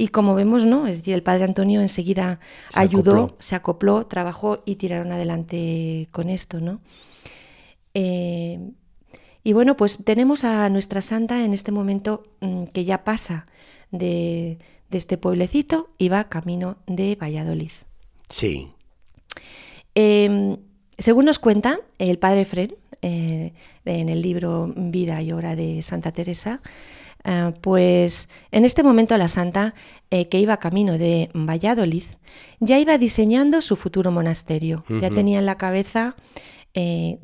[0.00, 0.86] Y como vemos, ¿no?
[0.86, 2.38] Es decir, el padre Antonio enseguida
[2.72, 6.80] ayudó, se acopló, trabajó y tiraron adelante con esto, ¿no?
[7.94, 8.60] Eh,
[9.42, 13.44] y bueno, pues tenemos a nuestra santa en este momento mm, que ya pasa
[13.90, 14.60] de,
[14.92, 17.72] este pueblecito y va camino de Valladolid.
[18.28, 18.70] Sí.
[19.96, 20.58] Em,
[20.96, 23.52] según nos cuenta el padre Fred, eh,
[23.84, 26.62] en el libro Vida y Obra de Santa Teresa,
[27.24, 29.74] eh, pues en este momento la santa,
[30.10, 32.04] eh, que iba camino de Valladolid,
[32.60, 34.84] ya iba diseñando su futuro monasterio.
[34.88, 36.14] Ya tenía en la cabeza
[36.74, 37.18] eh,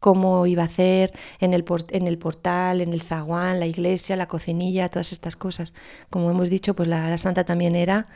[0.00, 4.28] cómo iba a hacer en el, en el portal, en el zaguán, la iglesia, la
[4.28, 5.72] cocinilla, todas estas cosas.
[6.10, 8.08] Como hemos dicho, pues la, santa también era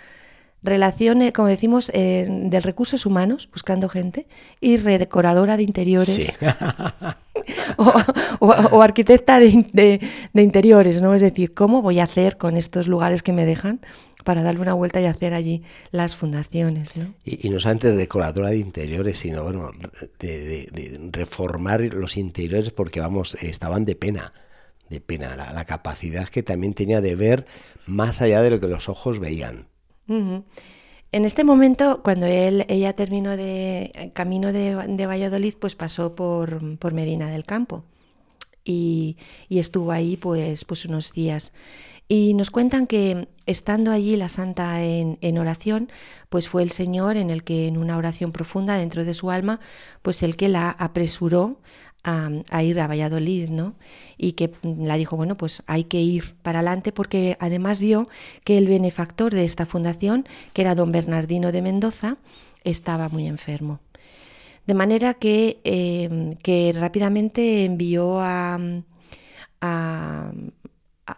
[0.63, 4.27] relación, como decimos, de recursos humanos, buscando gente,
[4.61, 6.37] y redecoradora de interiores.
[8.41, 10.01] o, arquitecta de,
[10.35, 11.15] interiores, ¿no?
[11.15, 13.81] Es decir, ¿cómo voy a hacer con estos lugares que me dejan
[14.25, 17.15] para darle una vuelta y hacer allí las fundaciones, ¿no?
[17.25, 19.71] Y, no solamente decoradora de interiores, sino, bueno,
[20.19, 24.33] de, reformar los interiores porque, vamos, estaban de pena,
[24.91, 27.47] de pena, la, capacidad que también tenía de ver
[27.87, 29.69] más allá de lo que los ojos veían.
[30.09, 37.31] En este momento, cuando él, ella terminó de camino de, Valladolid, pues pasó por, Medina
[37.31, 37.85] del Campo
[38.65, 39.17] y,
[39.49, 41.53] estuvo ahí pues, pues unos días.
[42.11, 45.91] Y nos cuentan que estando allí la santa en, en, oración,
[46.31, 49.61] pues fue el Señor en el que en una oración profunda dentro de su alma,
[50.01, 51.61] pues el que la apresuró
[52.05, 53.75] a, ir a Valladolid, ¿no?
[54.17, 58.09] Y que la dijo, bueno, pues hay que ir para adelante porque además vio
[58.45, 62.17] que el benefactor de esta fundación, que era don Bernardino de Mendoza,
[62.65, 63.81] estaba muy enfermo.
[64.67, 68.59] De manera que, em, que rápidamente envió a,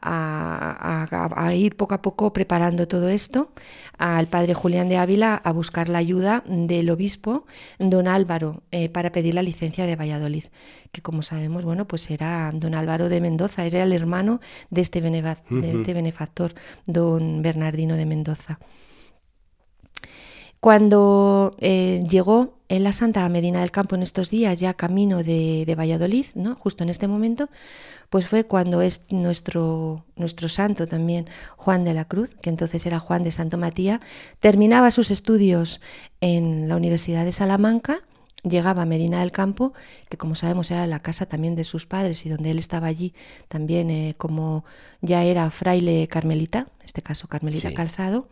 [0.00, 3.50] a, ir poco a poco preparando todo esto,
[3.98, 7.46] al padre Julián de Ávila a buscar la ayuda del obispo
[7.78, 10.44] don Álvaro eh, para pedir la licencia de Valladolid,
[10.92, 14.98] que como sabemos, bueno, pues era don Álvaro de Mendoza, era el hermano de este,
[15.00, 16.54] este benefactor,
[16.86, 18.58] don Bernardino de Mendoza.
[20.60, 25.64] Cuando eh, llegó en la Santa Medina del Campo en estos días, ya camino de,
[25.66, 26.54] de Valladolid, ¿no?
[26.54, 27.48] justo en este momento,
[28.10, 33.00] pues fue cuando es nuestro, nuestro santo también, Juan de la Cruz, que entonces era
[33.00, 34.00] Juan de Santo Matías,
[34.38, 35.80] terminaba sus estudios
[36.20, 38.00] en la Universidad de Salamanca,
[38.42, 39.72] llegaba a Medina del Campo,
[40.08, 43.14] que como sabemos era la casa también de sus padres y donde él estaba allí
[43.48, 44.64] también eh, como
[45.00, 48.28] ya era fraile carmelita, en este caso carmelita calzado,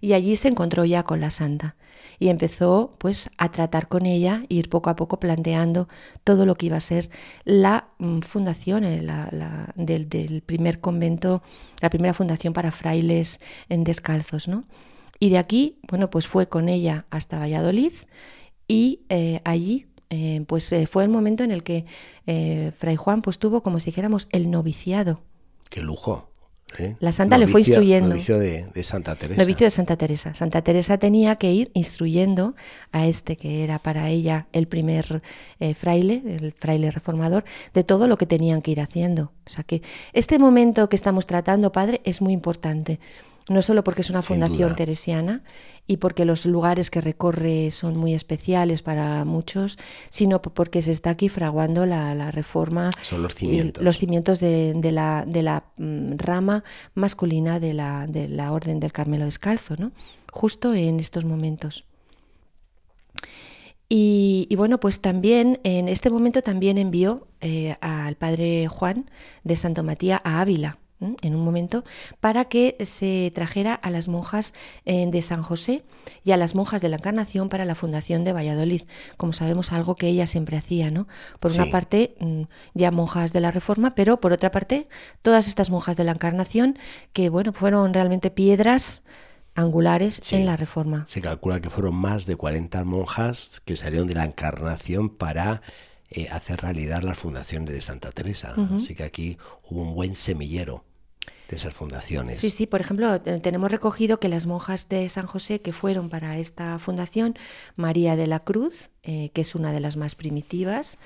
[0.00, 1.76] y allí se encontró ya con la santa
[2.18, 5.88] y empezó pues a tratar con ella e ir poco a poco planteando
[6.22, 7.10] todo lo que iba a ser
[7.44, 9.00] la mm, fundación eh,
[9.76, 11.42] del, primer convento,
[11.80, 14.64] la primera fundación para frailes en descalzos, ¿no?
[15.20, 17.92] Y de aquí, bueno, pues fue con ella hasta Valladolid
[18.66, 21.86] y eh, allí eh, pues fue el momento en el que
[22.76, 25.22] Fray Juan pues tuvo, como si dijéramos, el noviciado.
[25.70, 26.33] ¡Qué lujo!
[26.80, 26.96] ¿Eh?
[27.00, 28.10] La santa le fue instruyendo.
[28.10, 29.40] Novicio de, de, Santa Teresa.
[29.40, 30.34] Novicio de Santa Teresa.
[30.34, 32.54] Santa Teresa tenía que ir instruyendo
[32.92, 35.22] a este que era para ella el primer
[35.60, 39.32] eh, fraile, el fraile reformador, de todo lo que tenían que ir haciendo.
[39.46, 43.00] O sea que este momento que estamos tratando, padre, es muy importante.
[43.48, 45.42] No solo porque es una fundación teresiana
[45.86, 49.78] y porque los lugares que recorre son muy especiales para muchos,
[50.08, 52.90] sino porque se está aquí fraguando la, reforma.
[53.02, 53.84] Son los cimientos.
[53.84, 56.64] Los cimientos de, la, de la mm, rama
[56.94, 59.92] masculina de la, de la Orden del Carmelo Descalzo, ¿no?
[60.32, 61.84] justo en estos momentos.
[63.88, 69.08] Y, bueno, pues también en este momento también envió eh, al padre Juan
[69.44, 70.78] de Santo Matías a Ávila
[71.22, 71.84] en un momento,
[72.20, 75.84] para que se trajera a las monjas eh, de San José
[76.24, 78.82] y a las monjas de la Encarnación para la fundación de Valladolid.
[79.16, 81.06] Como sabemos, algo que ella siempre hacía, ¿no?
[81.40, 82.42] Por una parte, mm,
[82.74, 84.88] ya monjas de la Reforma, pero por otra parte,
[85.22, 86.78] todas estas monjas de la Encarnación
[87.12, 89.02] que, bueno, fueron realmente piedras
[89.54, 91.04] angulares en la Reforma.
[91.06, 95.62] Se calcula que fueron más de 40 monjas que salieron de la Encarnación para
[96.10, 98.54] eh, hacer realidad las fundaciones de Santa Teresa.
[98.76, 99.38] Así que aquí
[99.68, 100.84] hubo un buen semillero
[101.54, 102.38] esas fundaciones.
[102.38, 106.38] Sí, sí, por ejemplo, tenemos recogido que las monjas de San José que fueron para
[106.38, 107.36] esta fundación,
[107.76, 110.98] María de la Cruz, eh, que es una de las más primitivas,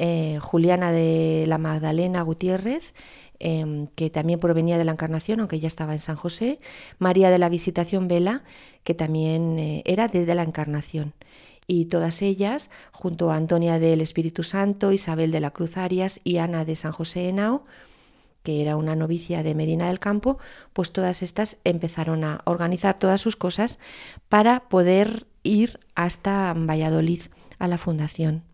[0.00, 2.94] eh, Juliana de la Magdalena Gutiérrez,
[3.40, 6.60] em, que también provenía de la Encarnación, aunque ya estaba en San José,
[6.98, 8.44] María de la Visitación Vela,
[8.84, 11.14] que también eh, era desde la Encarnación.
[11.66, 16.38] Y todas ellas, junto a Antonia del Espíritu Santo, Isabel de la Cruz Arias y
[16.38, 17.64] Ana de San José Henao,
[18.48, 20.38] que era una novicia de Medina del Campo,
[20.72, 23.78] pues todas estas empezaron a organizar todas sus cosas
[24.30, 27.20] para poder ir hasta Valladolid
[27.58, 28.44] a la fundación.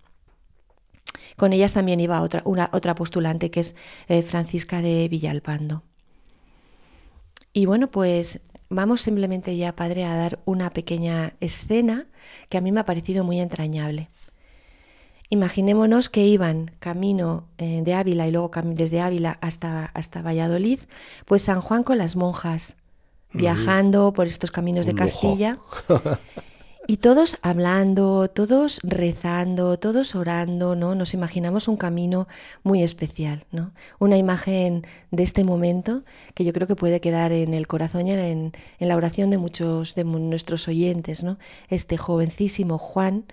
[1.36, 3.76] Con ellas también iba otra, una, otra postulante que es
[4.08, 5.84] eh, Francisca de Villalpando.
[7.52, 12.08] Y bueno, pues vamos simplemente ya, padre, a dar una pequeña escena
[12.48, 14.10] que a mí me ha parecido muy entrañable.
[15.30, 20.80] Imaginémonos que iban camino eh, de Ávila y luego desde Ávila hasta, hasta Valladolid,
[21.24, 22.76] pues San Juan con las monjas,
[23.32, 25.58] viajando por estos caminos de Castilla.
[26.86, 30.94] Y todos hablando, todos rezando, todos orando, ¿no?
[30.94, 32.28] Nos imaginamos un camino
[32.62, 33.72] muy especial, ¿no?
[33.98, 36.04] Una imagen de este momento
[36.34, 39.38] que yo creo que puede quedar en el corazón y en, en la oración de
[39.38, 41.38] muchos de nuestros oyentes, ¿no?
[41.70, 43.24] Este jovencísimo Juan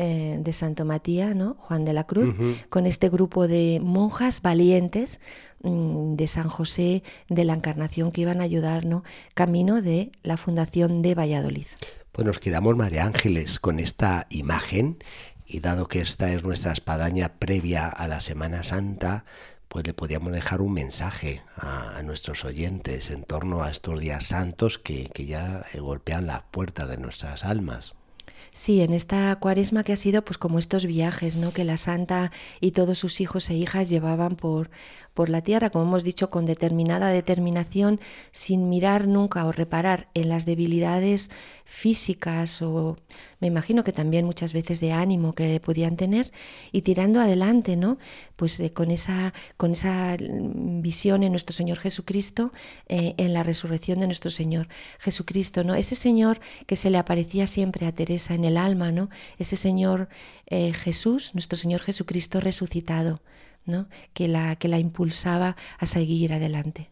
[0.00, 1.56] eh, de Santo Matías, ¿no?
[1.58, 2.32] Juan de la Cruz,
[2.68, 5.18] con este grupo de monjas valientes
[5.64, 9.02] mm, de San José de la Encarnación que iban a ayudarnos
[9.34, 11.66] camino de la fundación de Valladolid.
[12.12, 14.98] Pues nos quedamos, María Ángeles, con esta imagen
[15.44, 19.24] y dado que esta es nuestra espadaña previa a la Semana Santa,
[19.66, 24.78] pues le podíamos dejar un mensaje a, nuestros oyentes en torno a estos días santos
[24.78, 27.96] que, que ya golpean las puertas de nuestras almas.
[28.52, 31.52] Sí, en esta cuaresma que ha sido pues como estos viajes, ¿no?
[31.52, 34.70] Que la santa y todos sus hijos e hijas llevaban por,
[35.14, 37.98] por la tierra, como hemos dicho, con determinada determinación,
[38.30, 41.30] sin mirar nunca o reparar en las debilidades
[41.64, 42.96] físicas o
[43.40, 46.32] me imagino que también muchas veces de ánimo que podían tener
[46.72, 47.98] y tirando adelante, ¿no?
[48.36, 52.52] Pues eh, con, esa, con esa visión en nuestro Señor Jesucristo,
[52.88, 54.68] eh, en la resurrección de nuestro Señor
[54.98, 55.74] Jesucristo, ¿no?
[55.74, 59.10] Ese Señor que se le aparecía siempre a Teresa en el alma, ¿no?
[59.38, 60.08] Ese Señor
[60.46, 63.20] eh, Jesús, nuestro Señor Jesucristo resucitado
[64.14, 66.90] que, la, que la impulsaba a seguir adelante.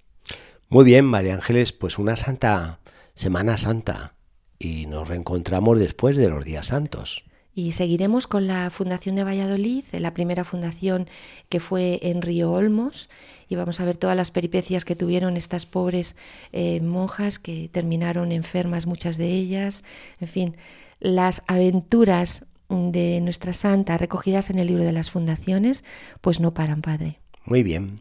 [0.69, 2.81] Muy bien, María Ángeles, pues una santa
[3.15, 4.15] Semana Santa
[4.59, 7.25] y nos reencontramos después de los días santos.
[7.55, 11.09] Y seguiremos con la Fundación de Valladolid, la primera fundación
[11.49, 13.09] que fue en Río Olmos,
[13.49, 16.17] y vamos a ver todas las peripecias que tuvieron estas pobres
[16.53, 19.85] eh, monjas que terminaron enfermas, muchas de ellas,
[20.21, 20.57] en fin,
[21.01, 25.85] las aventuras de nuestra santa recogidas en el libro de las fundaciones,
[26.21, 27.21] pues no paran, Padre.
[27.45, 28.01] Muy bien.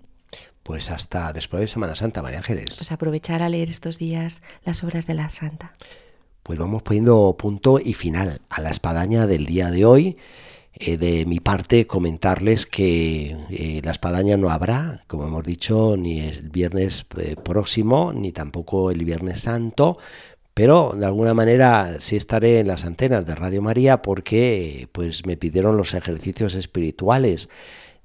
[0.64, 2.72] Pues hasta después de Semana Santa, María Ángeles.
[2.76, 5.76] Pues aprovechar a leer estos días las obras de la Santa.
[6.42, 10.18] Pues vamos poniendo punto y final a la espadaña del día de hoy.
[10.78, 16.20] Eh, de mi parte, comentarles que eh, la espadaña no habrá, como hemos dicho, ni
[16.20, 19.98] el viernes eh, próximo, ni tampoco el viernes santo,
[20.56, 25.36] pero de alguna manera sí estaré en las antenas de Radio María porque pues me
[25.36, 27.50] pidieron los ejercicios espirituales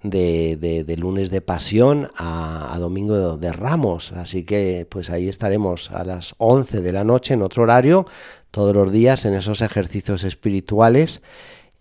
[0.03, 4.11] de, de, lunes de pasión a, domingo de ramos.
[4.13, 8.05] Así que pues ahí estaremos a las 11 de la noche en otro horario,
[8.51, 11.23] todos los días en esos ejercicios espirituales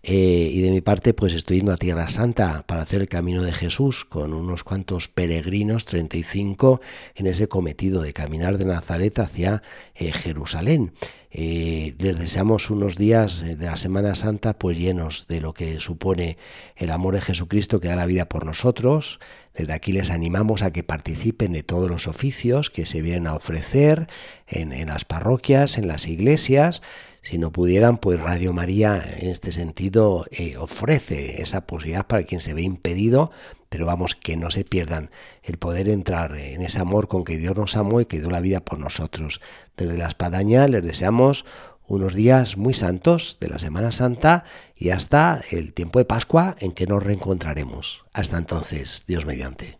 [0.02, 3.42] Eh, y de mi parte, pues estoy yendo a Tierra Santa para hacer el camino
[3.42, 6.80] de Jesús con unos cuantos peregrinos, 35,
[7.16, 9.62] en ese cometido de caminar de Nazaret hacia
[9.94, 10.94] eh, Jerusalén.
[11.32, 16.38] Eh, les deseamos unos días de la Semana Santa pues llenos de lo que supone
[16.76, 19.20] el amor de Jesucristo que da la vida por nosotros.
[19.54, 23.34] Desde aquí les animamos a que participen de todos los oficios que se vienen a
[23.34, 24.08] ofrecer
[24.48, 26.80] en, en las parroquias, en las iglesias
[27.22, 32.40] si no pudieran, pues Radio María en este sentido eh, ofrece esa posibilidad para quien
[32.40, 33.30] se ve impedido,
[33.68, 35.10] pero vamos, que no se pierdan
[35.42, 38.40] el poder entrar en ese amor con que Dios nos amó y que dio la
[38.40, 39.40] vida por nosotros.
[39.76, 41.44] Desde la espadaña les deseamos
[41.90, 44.44] unos días muy santos de la Semana Santa
[44.76, 48.04] y hasta el tiempo de Pascua en que nos reencontraremos.
[48.12, 49.79] Hasta entonces, Dios mediante.